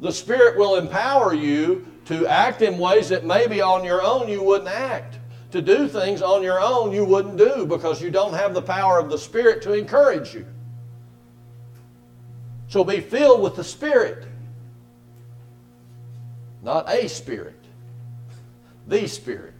The 0.00 0.12
Spirit 0.12 0.58
will 0.58 0.76
empower 0.76 1.32
you 1.32 1.86
to 2.06 2.26
act 2.26 2.62
in 2.62 2.78
ways 2.78 3.08
that 3.10 3.24
maybe 3.24 3.60
on 3.60 3.84
your 3.84 4.02
own 4.02 4.28
you 4.28 4.42
wouldn't 4.42 4.68
act. 4.68 5.20
To 5.52 5.62
do 5.62 5.88
things 5.88 6.22
on 6.22 6.42
your 6.42 6.60
own 6.60 6.92
you 6.92 7.04
wouldn't 7.04 7.36
do 7.36 7.66
because 7.66 8.02
you 8.02 8.10
don't 8.10 8.34
have 8.34 8.52
the 8.52 8.62
power 8.62 8.98
of 8.98 9.08
the 9.08 9.18
Spirit 9.18 9.62
to 9.62 9.72
encourage 9.72 10.34
you. 10.34 10.46
So 12.68 12.82
be 12.82 13.00
filled 13.00 13.42
with 13.42 13.56
the 13.56 13.64
Spirit. 13.64 14.26
Not 16.62 16.90
a 16.90 17.08
spirit, 17.08 17.64
the 18.88 19.06
Spirit. 19.06 19.54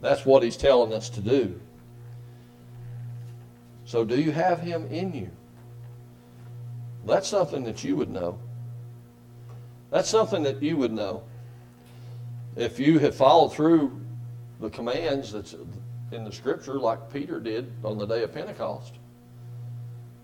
That's 0.00 0.24
what 0.24 0.44
he's 0.44 0.56
telling 0.56 0.92
us 0.92 1.08
to 1.10 1.20
do. 1.20 1.60
So, 3.84 4.04
do 4.04 4.20
you 4.20 4.30
have 4.30 4.60
him 4.60 4.86
in 4.86 5.12
you? 5.12 5.30
That's 7.04 7.26
something 7.26 7.64
that 7.64 7.82
you 7.82 7.96
would 7.96 8.10
know. 8.10 8.38
That's 9.90 10.08
something 10.08 10.42
that 10.44 10.62
you 10.62 10.76
would 10.76 10.92
know. 10.92 11.22
If 12.54 12.78
you 12.78 12.98
have 13.00 13.14
followed 13.14 13.52
through 13.52 14.00
the 14.60 14.70
commands 14.70 15.32
that's 15.32 15.54
in 16.12 16.24
the 16.24 16.32
scripture, 16.32 16.74
like 16.74 17.12
Peter 17.12 17.40
did 17.40 17.70
on 17.84 17.98
the 17.98 18.06
day 18.06 18.22
of 18.22 18.32
Pentecost, 18.32 18.94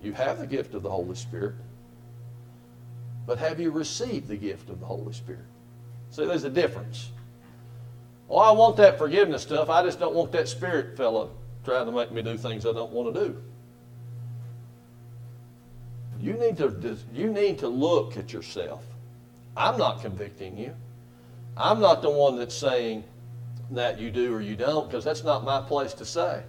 you 0.02 0.12
have 0.12 0.38
the 0.38 0.46
gift 0.46 0.74
of 0.74 0.82
the 0.82 0.90
Holy 0.90 1.14
Spirit. 1.14 1.54
But 3.26 3.38
have 3.38 3.60
you 3.60 3.70
received 3.70 4.28
the 4.28 4.36
gift 4.36 4.68
of 4.68 4.80
the 4.80 4.86
Holy 4.86 5.12
Spirit? 5.12 5.44
See, 6.10 6.26
there's 6.26 6.44
a 6.44 6.50
difference. 6.50 7.10
Oh, 8.28 8.38
I 8.38 8.50
want 8.52 8.76
that 8.76 8.98
forgiveness 8.98 9.42
stuff. 9.42 9.68
I 9.68 9.82
just 9.82 10.00
don't 10.00 10.14
want 10.14 10.32
that 10.32 10.48
spirit 10.48 10.96
fellow 10.96 11.30
trying 11.64 11.86
to 11.86 11.92
make 11.92 12.10
me 12.10 12.22
do 12.22 12.36
things 12.36 12.66
I 12.66 12.72
don't 12.72 12.92
want 12.92 13.14
to 13.14 13.24
do. 13.28 13.42
You 16.20 16.34
need 16.34 16.56
to, 16.58 16.96
you 17.12 17.32
need 17.32 17.58
to 17.58 17.68
look 17.68 18.16
at 18.16 18.32
yourself. 18.32 18.84
I'm 19.56 19.76
not 19.76 20.02
convicting 20.02 20.56
you. 20.56 20.74
I'm 21.56 21.80
not 21.80 22.00
the 22.00 22.10
one 22.10 22.36
that's 22.36 22.54
saying 22.54 23.04
that 23.74 23.98
you 23.98 24.10
do 24.10 24.34
or 24.34 24.40
you 24.40 24.56
don't, 24.56 24.88
because 24.88 25.04
that's 25.04 25.24
not 25.24 25.44
my 25.44 25.60
place 25.60 25.94
to 25.94 26.04
say. 26.04 26.42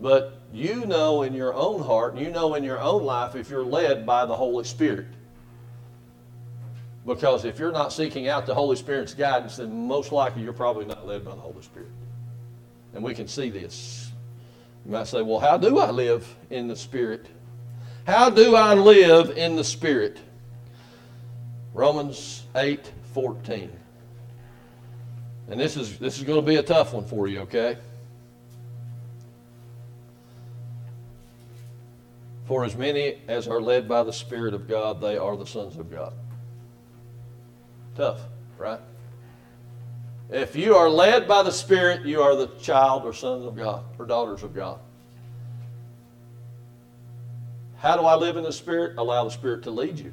But 0.00 0.40
you 0.52 0.84
know 0.86 1.22
in 1.22 1.32
your 1.32 1.54
own 1.54 1.82
heart, 1.82 2.16
you 2.16 2.30
know 2.30 2.54
in 2.54 2.64
your 2.64 2.80
own 2.80 3.04
life 3.04 3.36
if 3.36 3.48
you're 3.48 3.64
led 3.64 4.04
by 4.04 4.26
the 4.26 4.34
Holy 4.34 4.64
Spirit. 4.64 5.06
Because 7.06 7.44
if 7.44 7.58
you're 7.58 7.72
not 7.72 7.92
seeking 7.92 8.28
out 8.28 8.46
the 8.46 8.54
Holy 8.54 8.76
Spirit's 8.76 9.14
guidance, 9.14 9.56
then 9.56 9.86
most 9.86 10.12
likely 10.12 10.42
you're 10.42 10.52
probably 10.52 10.84
not 10.84 11.06
led 11.06 11.24
by 11.24 11.34
the 11.34 11.40
Holy 11.40 11.62
Spirit. 11.62 11.90
And 12.94 13.02
we 13.02 13.14
can 13.14 13.26
see 13.26 13.50
this. 13.50 14.12
You 14.84 14.92
might 14.92 15.06
say, 15.06 15.22
well, 15.22 15.40
how 15.40 15.56
do 15.56 15.78
I 15.78 15.90
live 15.90 16.36
in 16.50 16.68
the 16.68 16.76
Spirit? 16.76 17.26
How 18.06 18.30
do 18.30 18.56
I 18.56 18.74
live 18.74 19.36
in 19.36 19.56
the 19.56 19.64
Spirit? 19.64 20.18
Romans 21.74 22.44
8 22.54 22.92
14. 23.14 23.70
And 25.48 25.60
this 25.60 25.76
is, 25.76 25.98
this 25.98 26.18
is 26.18 26.24
going 26.24 26.40
to 26.40 26.46
be 26.46 26.56
a 26.56 26.62
tough 26.62 26.94
one 26.94 27.04
for 27.04 27.28
you, 27.28 27.40
okay? 27.40 27.76
For 32.46 32.64
as 32.64 32.76
many 32.76 33.18
as 33.28 33.48
are 33.48 33.60
led 33.60 33.88
by 33.88 34.02
the 34.02 34.12
Spirit 34.12 34.54
of 34.54 34.68
God, 34.68 35.00
they 35.00 35.16
are 35.16 35.36
the 35.36 35.46
sons 35.46 35.76
of 35.76 35.90
God. 35.90 36.12
Tough, 37.96 38.20
right? 38.58 38.80
If 40.30 40.56
you 40.56 40.74
are 40.74 40.88
led 40.88 41.28
by 41.28 41.42
the 41.42 41.50
Spirit, 41.50 42.06
you 42.06 42.22
are 42.22 42.34
the 42.34 42.46
child 42.58 43.04
or 43.04 43.12
son 43.12 43.42
of 43.42 43.54
God 43.56 43.84
or 43.98 44.06
daughters 44.06 44.42
of 44.42 44.54
God. 44.54 44.80
How 47.76 47.96
do 47.96 48.04
I 48.04 48.14
live 48.14 48.36
in 48.36 48.44
the 48.44 48.52
Spirit? 48.52 48.96
Allow 48.96 49.24
the 49.24 49.30
Spirit 49.30 49.64
to 49.64 49.70
lead 49.70 49.98
you. 49.98 50.12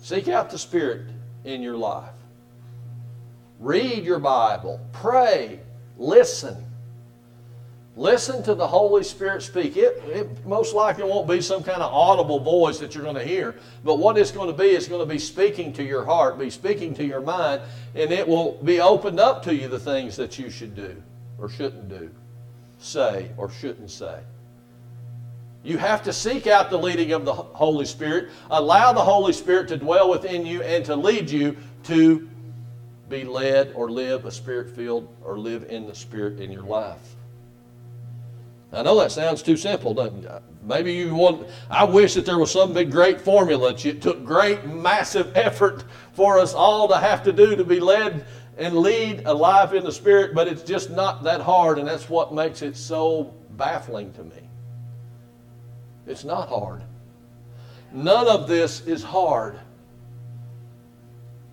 Seek 0.00 0.28
out 0.28 0.48
the 0.48 0.58
Spirit 0.58 1.10
in 1.44 1.60
your 1.60 1.76
life. 1.76 2.17
Read 3.58 4.04
your 4.04 4.18
Bible. 4.18 4.80
Pray. 4.92 5.60
Listen. 5.96 6.64
Listen 7.98 8.44
to 8.44 8.54
the 8.54 8.66
Holy 8.66 9.02
Spirit 9.02 9.42
speak. 9.42 9.76
It, 9.76 10.00
it 10.06 10.46
most 10.46 10.72
likely 10.72 11.02
won't 11.02 11.28
be 11.28 11.40
some 11.40 11.64
kind 11.64 11.82
of 11.82 11.92
audible 11.92 12.38
voice 12.38 12.78
that 12.78 12.94
you're 12.94 13.02
going 13.02 13.16
to 13.16 13.24
hear, 13.24 13.56
but 13.82 13.98
what 13.98 14.16
it's 14.16 14.30
going 14.30 14.46
to 14.46 14.56
be 14.56 14.68
is 14.68 14.86
going 14.86 15.00
to 15.00 15.12
be 15.12 15.18
speaking 15.18 15.72
to 15.72 15.82
your 15.82 16.04
heart, 16.04 16.38
be 16.38 16.48
speaking 16.48 16.94
to 16.94 17.04
your 17.04 17.20
mind, 17.20 17.60
and 17.96 18.12
it 18.12 18.26
will 18.26 18.52
be 18.62 18.80
opened 18.80 19.18
up 19.18 19.42
to 19.42 19.54
you 19.54 19.66
the 19.66 19.80
things 19.80 20.14
that 20.14 20.38
you 20.38 20.48
should 20.48 20.76
do 20.76 21.02
or 21.40 21.48
shouldn't 21.48 21.88
do, 21.88 22.08
say 22.78 23.30
or 23.36 23.50
shouldn't 23.50 23.90
say. 23.90 24.20
You 25.64 25.76
have 25.76 26.04
to 26.04 26.12
seek 26.12 26.46
out 26.46 26.70
the 26.70 26.78
leading 26.78 27.10
of 27.10 27.24
the 27.24 27.34
Holy 27.34 27.84
Spirit, 27.84 28.30
allow 28.48 28.92
the 28.92 29.02
Holy 29.02 29.32
Spirit 29.32 29.66
to 29.68 29.76
dwell 29.76 30.08
within 30.08 30.46
you 30.46 30.62
and 30.62 30.84
to 30.84 30.94
lead 30.94 31.28
you 31.28 31.56
to 31.82 32.28
be 33.08 33.24
led 33.24 33.72
or 33.74 33.90
live 33.90 34.24
a 34.24 34.30
spirit 34.30 34.74
filled 34.74 35.08
or 35.24 35.38
live 35.38 35.64
in 35.70 35.86
the 35.86 35.94
Spirit 35.94 36.40
in 36.40 36.52
your 36.52 36.62
life. 36.62 37.16
I 38.72 38.82
know 38.82 38.98
that 39.00 39.12
sounds 39.12 39.42
too 39.42 39.56
simple, 39.56 39.94
doesn't 39.94 40.24
it? 40.24 40.42
Maybe 40.62 40.92
you 40.92 41.14
want, 41.14 41.48
I 41.70 41.84
wish 41.84 42.14
that 42.14 42.26
there 42.26 42.38
was 42.38 42.50
some 42.50 42.74
big 42.74 42.90
great 42.90 43.20
formula 43.20 43.72
that 43.72 43.86
it 43.86 44.02
took 44.02 44.24
great 44.24 44.66
massive 44.66 45.32
effort 45.34 45.84
for 46.12 46.38
us 46.38 46.52
all 46.52 46.88
to 46.88 46.98
have 46.98 47.22
to 47.24 47.32
do 47.32 47.56
to 47.56 47.64
be 47.64 47.80
led 47.80 48.26
and 48.58 48.76
lead 48.76 49.22
a 49.24 49.32
life 49.32 49.72
in 49.72 49.84
the 49.84 49.92
Spirit, 49.92 50.34
but 50.34 50.48
it's 50.48 50.62
just 50.62 50.90
not 50.90 51.22
that 51.22 51.40
hard, 51.40 51.78
and 51.78 51.88
that's 51.88 52.10
what 52.10 52.34
makes 52.34 52.60
it 52.60 52.76
so 52.76 53.32
baffling 53.52 54.12
to 54.14 54.24
me. 54.24 54.48
It's 56.06 56.24
not 56.24 56.48
hard. 56.48 56.82
None 57.92 58.26
of 58.26 58.48
this 58.48 58.80
is 58.86 59.02
hard. 59.02 59.58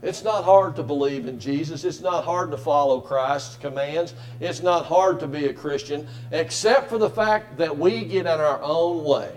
It's 0.01 0.23
not 0.23 0.43
hard 0.43 0.75
to 0.75 0.83
believe 0.83 1.27
in 1.27 1.39
Jesus. 1.39 1.83
It's 1.83 2.01
not 2.01 2.25
hard 2.25 2.51
to 2.51 2.57
follow 2.57 3.01
Christ's 3.01 3.55
commands. 3.57 4.13
It's 4.39 4.61
not 4.61 4.85
hard 4.85 5.19
to 5.21 5.27
be 5.27 5.45
a 5.45 5.53
Christian, 5.53 6.07
except 6.31 6.89
for 6.89 6.97
the 6.97 7.09
fact 7.09 7.57
that 7.57 7.77
we 7.77 8.05
get 8.05 8.21
in 8.21 8.27
our 8.27 8.61
own 8.61 9.03
way. 9.03 9.35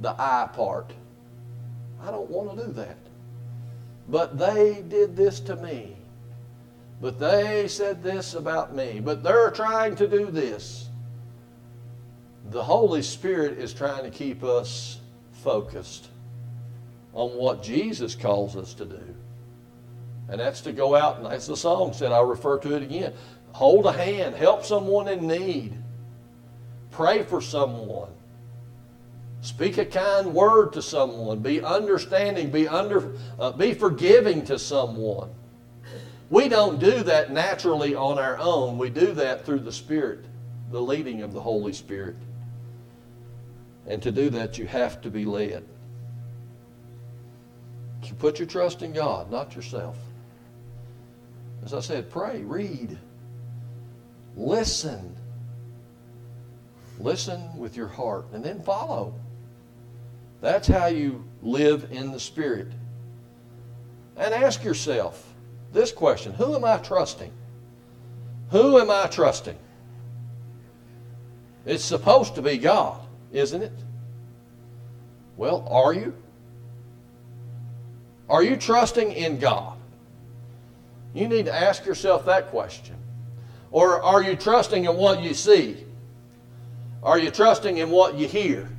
The 0.00 0.14
I 0.18 0.48
part. 0.52 0.92
I 2.02 2.10
don't 2.10 2.28
want 2.28 2.58
to 2.58 2.66
do 2.66 2.72
that. 2.72 2.98
But 4.08 4.38
they 4.38 4.82
did 4.82 5.16
this 5.16 5.38
to 5.40 5.56
me. 5.56 5.96
But 7.00 7.18
they 7.18 7.66
said 7.68 8.02
this 8.02 8.34
about 8.34 8.74
me. 8.74 9.00
But 9.00 9.22
they're 9.22 9.50
trying 9.50 9.96
to 9.96 10.08
do 10.08 10.26
this. 10.26 10.88
The 12.50 12.62
Holy 12.62 13.02
Spirit 13.02 13.58
is 13.58 13.72
trying 13.72 14.02
to 14.02 14.10
keep 14.10 14.42
us 14.42 14.98
focused 15.30 16.08
on 17.12 17.30
what 17.36 17.62
Jesus 17.62 18.14
calls 18.14 18.56
us 18.56 18.74
to 18.74 18.84
do. 18.84 19.02
And 20.28 20.40
that's 20.40 20.62
to 20.62 20.72
go 20.72 20.94
out, 20.94 21.18
and 21.18 21.26
as 21.26 21.46
the 21.46 21.56
song 21.56 21.92
said, 21.92 22.12
I'll 22.12 22.24
refer 22.24 22.58
to 22.60 22.74
it 22.74 22.82
again. 22.82 23.12
Hold 23.52 23.86
a 23.86 23.92
hand, 23.92 24.34
help 24.34 24.64
someone 24.64 25.08
in 25.08 25.26
need, 25.26 25.74
pray 26.90 27.22
for 27.22 27.42
someone, 27.42 28.10
speak 29.42 29.76
a 29.76 29.84
kind 29.84 30.32
word 30.32 30.72
to 30.72 30.80
someone, 30.80 31.40
be 31.40 31.62
understanding, 31.62 32.50
be, 32.50 32.66
under, 32.66 33.14
uh, 33.38 33.52
be 33.52 33.74
forgiving 33.74 34.44
to 34.46 34.58
someone. 34.58 35.30
We 36.30 36.48
don't 36.48 36.78
do 36.78 37.02
that 37.02 37.30
naturally 37.30 37.94
on 37.94 38.18
our 38.18 38.38
own. 38.38 38.78
We 38.78 38.88
do 38.88 39.12
that 39.12 39.44
through 39.44 39.60
the 39.60 39.72
Spirit, 39.72 40.24
the 40.70 40.80
leading 40.80 41.20
of 41.20 41.34
the 41.34 41.40
Holy 41.42 41.74
Spirit. 41.74 42.16
And 43.86 44.02
to 44.02 44.10
do 44.10 44.30
that, 44.30 44.56
you 44.56 44.66
have 44.66 45.02
to 45.02 45.10
be 45.10 45.26
led. 45.26 45.68
So 48.02 48.14
put 48.14 48.38
your 48.38 48.48
trust 48.48 48.82
in 48.82 48.92
God, 48.92 49.30
not 49.30 49.54
yourself. 49.54 49.96
As 51.64 51.72
I 51.72 51.80
said, 51.80 52.10
pray, 52.10 52.42
read, 52.42 52.98
listen. 54.36 55.16
Listen 56.98 57.56
with 57.56 57.76
your 57.76 57.88
heart 57.88 58.26
and 58.32 58.44
then 58.44 58.60
follow. 58.62 59.14
That's 60.40 60.66
how 60.66 60.86
you 60.86 61.24
live 61.42 61.88
in 61.92 62.10
the 62.10 62.20
Spirit. 62.20 62.68
And 64.16 64.34
ask 64.34 64.62
yourself 64.64 65.32
this 65.72 65.92
question 65.92 66.32
Who 66.34 66.54
am 66.54 66.64
I 66.64 66.78
trusting? 66.78 67.32
Who 68.50 68.78
am 68.78 68.90
I 68.90 69.06
trusting? 69.06 69.56
It's 71.64 71.84
supposed 71.84 72.34
to 72.34 72.42
be 72.42 72.58
God, 72.58 73.00
isn't 73.32 73.62
it? 73.62 73.72
Well, 75.36 75.66
are 75.70 75.94
you? 75.94 76.14
Are 78.32 78.42
you 78.42 78.56
trusting 78.56 79.12
in 79.12 79.38
God? 79.38 79.76
You 81.12 81.28
need 81.28 81.44
to 81.44 81.54
ask 81.54 81.84
yourself 81.84 82.24
that 82.24 82.48
question. 82.48 82.96
Or 83.70 84.02
are 84.02 84.22
you 84.22 84.36
trusting 84.36 84.86
in 84.86 84.96
what 84.96 85.22
you 85.22 85.34
see? 85.34 85.84
Are 87.02 87.18
you 87.18 87.30
trusting 87.30 87.76
in 87.76 87.90
what 87.90 88.14
you 88.14 88.26
hear? 88.26 88.70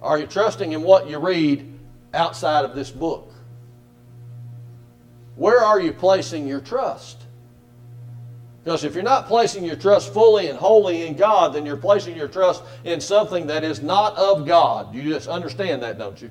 Are 0.00 0.18
you 0.18 0.26
trusting 0.26 0.72
in 0.72 0.82
what 0.82 1.10
you 1.10 1.18
read 1.18 1.78
outside 2.14 2.64
of 2.64 2.74
this 2.74 2.90
book? 2.90 3.34
Where 5.36 5.60
are 5.60 5.78
you 5.78 5.92
placing 5.92 6.48
your 6.48 6.62
trust? 6.62 7.24
Because 8.64 8.82
if 8.82 8.94
you're 8.94 9.02
not 9.02 9.26
placing 9.26 9.62
your 9.62 9.76
trust 9.76 10.14
fully 10.14 10.48
and 10.48 10.58
wholly 10.58 11.06
in 11.06 11.16
God, 11.16 11.52
then 11.52 11.66
you're 11.66 11.76
placing 11.76 12.16
your 12.16 12.28
trust 12.28 12.62
in 12.84 12.98
something 12.98 13.46
that 13.48 13.62
is 13.62 13.82
not 13.82 14.16
of 14.16 14.46
God. 14.46 14.94
You 14.94 15.02
just 15.02 15.28
understand 15.28 15.82
that, 15.82 15.98
don't 15.98 16.20
you? 16.22 16.30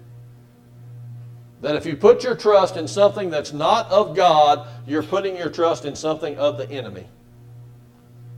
That 1.62 1.76
if 1.76 1.86
you 1.86 1.96
put 1.96 2.24
your 2.24 2.36
trust 2.36 2.78
in 2.78 2.88
something 2.88 3.30
that's 3.30 3.54
not 3.54 3.90
of 3.90 4.16
God, 4.16 4.68
you're 4.86 5.04
putting 5.04 5.36
your 5.36 5.50
trust 5.50 5.86
in 5.86 5.96
something 5.96 6.38
of 6.38 6.58
the 6.58 6.70
enemy. 6.70 7.08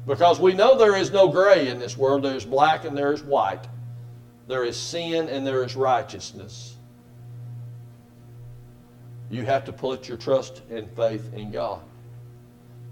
Because 0.07 0.39
we 0.39 0.53
know 0.53 0.77
there 0.77 0.95
is 0.95 1.11
no 1.11 1.27
gray 1.27 1.67
in 1.67 1.79
this 1.79 1.97
world. 1.97 2.23
There 2.23 2.35
is 2.35 2.45
black 2.45 2.85
and 2.85 2.97
there 2.97 3.11
is 3.11 3.21
white. 3.21 3.67
There 4.47 4.63
is 4.63 4.77
sin 4.77 5.27
and 5.27 5.45
there 5.45 5.63
is 5.63 5.75
righteousness. 5.75 6.77
You 9.29 9.45
have 9.45 9.65
to 9.65 9.71
put 9.71 10.07
your 10.07 10.17
trust 10.17 10.63
and 10.71 10.89
faith 10.91 11.33
in 11.33 11.51
God 11.51 11.81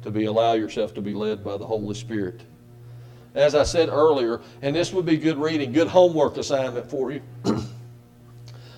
to 0.03 0.11
be 0.11 0.25
allow 0.25 0.53
yourself 0.53 0.93
to 0.93 1.01
be 1.01 1.13
led 1.13 1.43
by 1.43 1.57
the 1.57 1.65
Holy 1.65 1.95
Spirit. 1.95 2.41
As 3.33 3.55
I 3.55 3.63
said 3.63 3.89
earlier, 3.89 4.41
and 4.61 4.75
this 4.75 4.93
would 4.93 5.05
be 5.05 5.17
good 5.17 5.37
reading, 5.37 5.71
good 5.71 5.87
homework 5.87 6.37
assignment 6.37 6.89
for 6.89 7.11
you. 7.11 7.21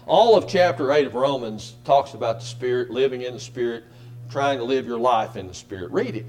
All 0.10 0.36
of 0.36 0.48
chapter 0.48 0.92
8 0.92 1.06
of 1.06 1.14
Romans 1.14 1.76
talks 1.86 2.16
about 2.16 2.40
the 2.40 2.46
Spirit, 2.48 2.90
living 2.90 3.22
in 3.22 3.36
the 3.36 3.40
Spirit, 3.40 3.84
trying 4.32 4.58
to 4.58 4.64
live 4.64 4.88
your 4.88 4.98
life 4.98 5.36
in 5.36 5.48
the 5.48 5.54
Spirit. 5.54 5.92
Read 5.92 6.16
it. 6.16 6.28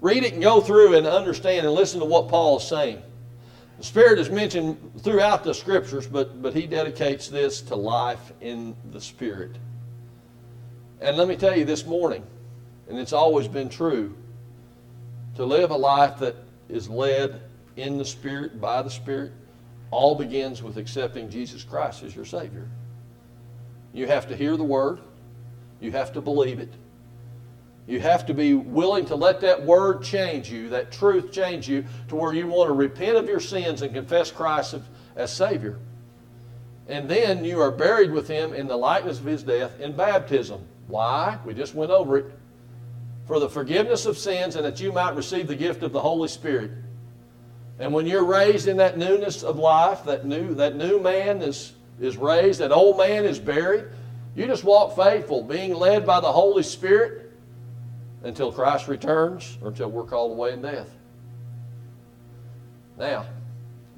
Read 0.00 0.24
it 0.24 0.32
and 0.32 0.42
go 0.42 0.60
through 0.60 0.96
and 0.96 1.06
understand 1.06 1.64
and 1.64 1.72
listen 1.72 2.00
to 2.00 2.06
what 2.06 2.26
Paul 2.26 2.58
is 2.58 2.66
saying. 2.66 3.00
The 3.78 3.84
Spirit 3.84 4.18
is 4.18 4.30
mentioned 4.30 5.00
throughout 5.00 5.44
the 5.44 5.54
Scriptures, 5.54 6.08
but, 6.08 6.42
but 6.42 6.52
he 6.52 6.66
dedicates 6.66 7.28
this 7.28 7.60
to 7.62 7.76
life 7.76 8.32
in 8.40 8.74
the 8.90 9.00
Spirit. 9.00 9.52
And 11.00 11.16
let 11.16 11.28
me 11.28 11.36
tell 11.36 11.56
you 11.56 11.64
this 11.64 11.86
morning, 11.86 12.24
and 12.88 12.98
it's 12.98 13.12
always 13.12 13.46
been 13.46 13.68
true, 13.68 14.16
to 15.36 15.44
live 15.44 15.70
a 15.70 15.76
life 15.76 16.18
that 16.18 16.34
is 16.68 16.88
led 16.88 17.42
in 17.76 17.96
the 17.96 18.04
Spirit, 18.04 18.60
by 18.60 18.82
the 18.82 18.90
Spirit, 18.90 19.30
all 19.90 20.14
begins 20.14 20.62
with 20.62 20.76
accepting 20.76 21.30
Jesus 21.30 21.64
Christ 21.64 22.02
as 22.02 22.14
your 22.14 22.24
Savior. 22.24 22.68
You 23.92 24.06
have 24.06 24.28
to 24.28 24.36
hear 24.36 24.56
the 24.56 24.64
Word, 24.64 25.00
you 25.80 25.92
have 25.92 26.12
to 26.12 26.20
believe 26.20 26.60
it. 26.60 26.72
You 27.86 27.98
have 27.98 28.24
to 28.26 28.34
be 28.34 28.54
willing 28.54 29.06
to 29.06 29.16
let 29.16 29.40
that 29.40 29.64
word 29.64 30.04
change 30.04 30.48
you, 30.48 30.68
that 30.68 30.92
truth 30.92 31.32
change 31.32 31.68
you, 31.68 31.84
to 32.06 32.14
where 32.14 32.32
you 32.32 32.46
want 32.46 32.68
to 32.68 32.72
repent 32.72 33.16
of 33.16 33.26
your 33.26 33.40
sins 33.40 33.82
and 33.82 33.92
confess 33.92 34.30
Christ 34.30 34.76
as 35.16 35.32
Savior. 35.32 35.76
And 36.86 37.08
then 37.08 37.44
you 37.44 37.60
are 37.60 37.72
buried 37.72 38.12
with 38.12 38.28
Him 38.28 38.52
in 38.52 38.68
the 38.68 38.76
likeness 38.76 39.18
of 39.18 39.24
His 39.24 39.42
death 39.42 39.80
in 39.80 39.96
baptism. 39.96 40.64
Why? 40.86 41.38
We 41.44 41.52
just 41.52 41.74
went 41.74 41.90
over 41.90 42.18
it. 42.18 42.26
For 43.26 43.40
the 43.40 43.48
forgiveness 43.48 44.06
of 44.06 44.16
sins 44.16 44.54
and 44.54 44.64
that 44.64 44.80
you 44.80 44.92
might 44.92 45.16
receive 45.16 45.48
the 45.48 45.56
gift 45.56 45.82
of 45.82 45.92
the 45.92 46.00
Holy 46.00 46.28
Spirit. 46.28 46.70
And 47.80 47.94
when 47.94 48.06
you're 48.06 48.26
raised 48.26 48.68
in 48.68 48.76
that 48.76 48.98
newness 48.98 49.42
of 49.42 49.58
life, 49.58 50.04
that 50.04 50.26
new, 50.26 50.54
that 50.54 50.76
new 50.76 51.00
man 51.00 51.40
is, 51.40 51.72
is 51.98 52.18
raised, 52.18 52.60
that 52.60 52.72
old 52.72 52.98
man 52.98 53.24
is 53.24 53.38
buried, 53.38 53.86
you 54.36 54.46
just 54.46 54.64
walk 54.64 54.94
faithful, 54.94 55.42
being 55.42 55.74
led 55.74 56.04
by 56.04 56.20
the 56.20 56.30
Holy 56.30 56.62
Spirit 56.62 57.32
until 58.22 58.52
Christ 58.52 58.86
returns 58.86 59.56
or 59.62 59.68
until 59.68 59.90
we're 59.90 60.04
called 60.04 60.32
away 60.32 60.52
in 60.52 60.60
death. 60.60 60.90
Now, 62.98 63.24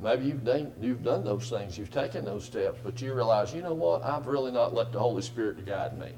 maybe 0.00 0.26
you've 0.26 0.44
done, 0.44 0.72
you've 0.80 1.02
done 1.02 1.24
those 1.24 1.50
things, 1.50 1.76
you've 1.76 1.90
taken 1.90 2.24
those 2.24 2.44
steps, 2.44 2.78
but 2.84 3.02
you 3.02 3.12
realize, 3.12 3.52
you 3.52 3.62
know 3.62 3.74
what, 3.74 4.04
I've 4.04 4.28
really 4.28 4.52
not 4.52 4.74
let 4.74 4.92
the 4.92 5.00
Holy 5.00 5.22
Spirit 5.22 5.66
guide 5.66 5.98
me. 5.98 6.12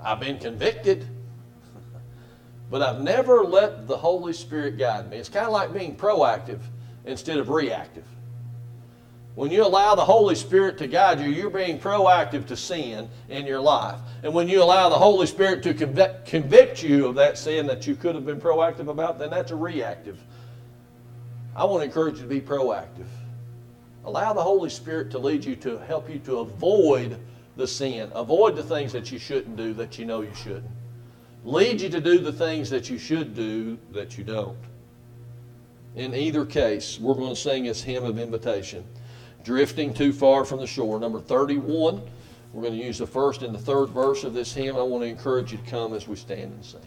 I've 0.00 0.18
been 0.18 0.38
convicted. 0.38 1.06
But 2.70 2.82
I've 2.82 3.00
never 3.00 3.44
let 3.44 3.86
the 3.86 3.96
Holy 3.96 4.32
Spirit 4.32 4.76
guide 4.76 5.10
me. 5.10 5.16
It's 5.16 5.28
kind 5.28 5.46
of 5.46 5.52
like 5.52 5.72
being 5.72 5.96
proactive. 5.96 6.60
instead 7.04 7.38
of 7.38 7.48
reactive. 7.48 8.04
When 9.34 9.50
you 9.50 9.64
allow 9.64 9.94
the 9.94 10.04
Holy 10.04 10.34
Spirit 10.34 10.78
to 10.78 10.86
guide 10.86 11.20
you, 11.20 11.28
you're 11.28 11.48
being 11.48 11.78
proactive 11.78 12.46
to 12.48 12.56
sin 12.56 13.08
in 13.28 13.46
your 13.46 13.60
life. 13.60 14.00
And 14.22 14.34
when 14.34 14.48
you 14.48 14.62
allow 14.62 14.88
the 14.88 14.96
Holy 14.96 15.26
Spirit 15.26 15.62
to 15.62 15.74
convict, 15.74 16.82
you 16.82 17.06
of 17.06 17.14
that 17.14 17.38
sin 17.38 17.66
that 17.68 17.86
you 17.86 17.94
could 17.94 18.14
have 18.14 18.26
been 18.26 18.40
proactive 18.40 18.88
about, 18.88 19.18
then 19.18 19.30
that's 19.30 19.52
a 19.52 19.56
reactive. 19.56 20.18
I 21.54 21.64
want 21.64 21.82
to 21.82 21.84
encourage 21.86 22.16
you 22.16 22.22
to 22.22 22.28
be 22.28 22.40
proactive. 22.40 23.06
Allow 24.04 24.32
the 24.32 24.42
Holy 24.42 24.70
Spirit 24.70 25.10
to 25.12 25.18
lead 25.18 25.44
you 25.44 25.54
to 25.56 25.78
help 25.78 26.10
you 26.10 26.18
to 26.20 26.38
avoid 26.38 27.16
the 27.56 27.66
sin, 27.66 28.10
avoid 28.14 28.56
the 28.56 28.62
things 28.62 28.92
that 28.92 29.12
you 29.12 29.18
shouldn't 29.18 29.56
do 29.56 29.72
that 29.74 29.98
you 29.98 30.04
know 30.04 30.22
you 30.22 30.34
shouldn't 30.34 30.64
lead 31.44 31.80
you 31.80 31.88
to 31.88 32.00
do 32.00 32.18
the 32.18 32.32
things 32.32 32.70
that 32.70 32.90
you 32.90 32.98
should 32.98 33.34
do 33.34 33.78
that 33.92 34.18
you 34.18 34.24
don't. 34.24 34.58
In 35.96 36.14
either 36.14 36.44
case, 36.44 36.98
we're 37.00 37.14
going 37.14 37.34
to 37.34 37.40
sing 37.40 37.64
this 37.64 37.82
hymn 37.82 38.04
of 38.04 38.18
invitation, 38.18 38.84
Drifting 39.44 39.94
Too 39.94 40.12
Far 40.12 40.44
from 40.44 40.60
the 40.60 40.66
Shore, 40.66 41.00
number 41.00 41.20
31. 41.20 42.02
We're 42.52 42.62
going 42.62 42.78
to 42.78 42.84
use 42.84 42.98
the 42.98 43.06
first 43.06 43.42
and 43.42 43.54
the 43.54 43.58
third 43.58 43.88
verse 43.90 44.24
of 44.24 44.34
this 44.34 44.52
hymn. 44.54 44.76
I 44.76 44.82
want 44.82 45.02
to 45.02 45.08
encourage 45.08 45.52
you 45.52 45.58
to 45.58 45.64
come 45.64 45.94
as 45.94 46.08
we 46.08 46.16
stand 46.16 46.52
and 46.52 46.64
sing. 46.64 46.80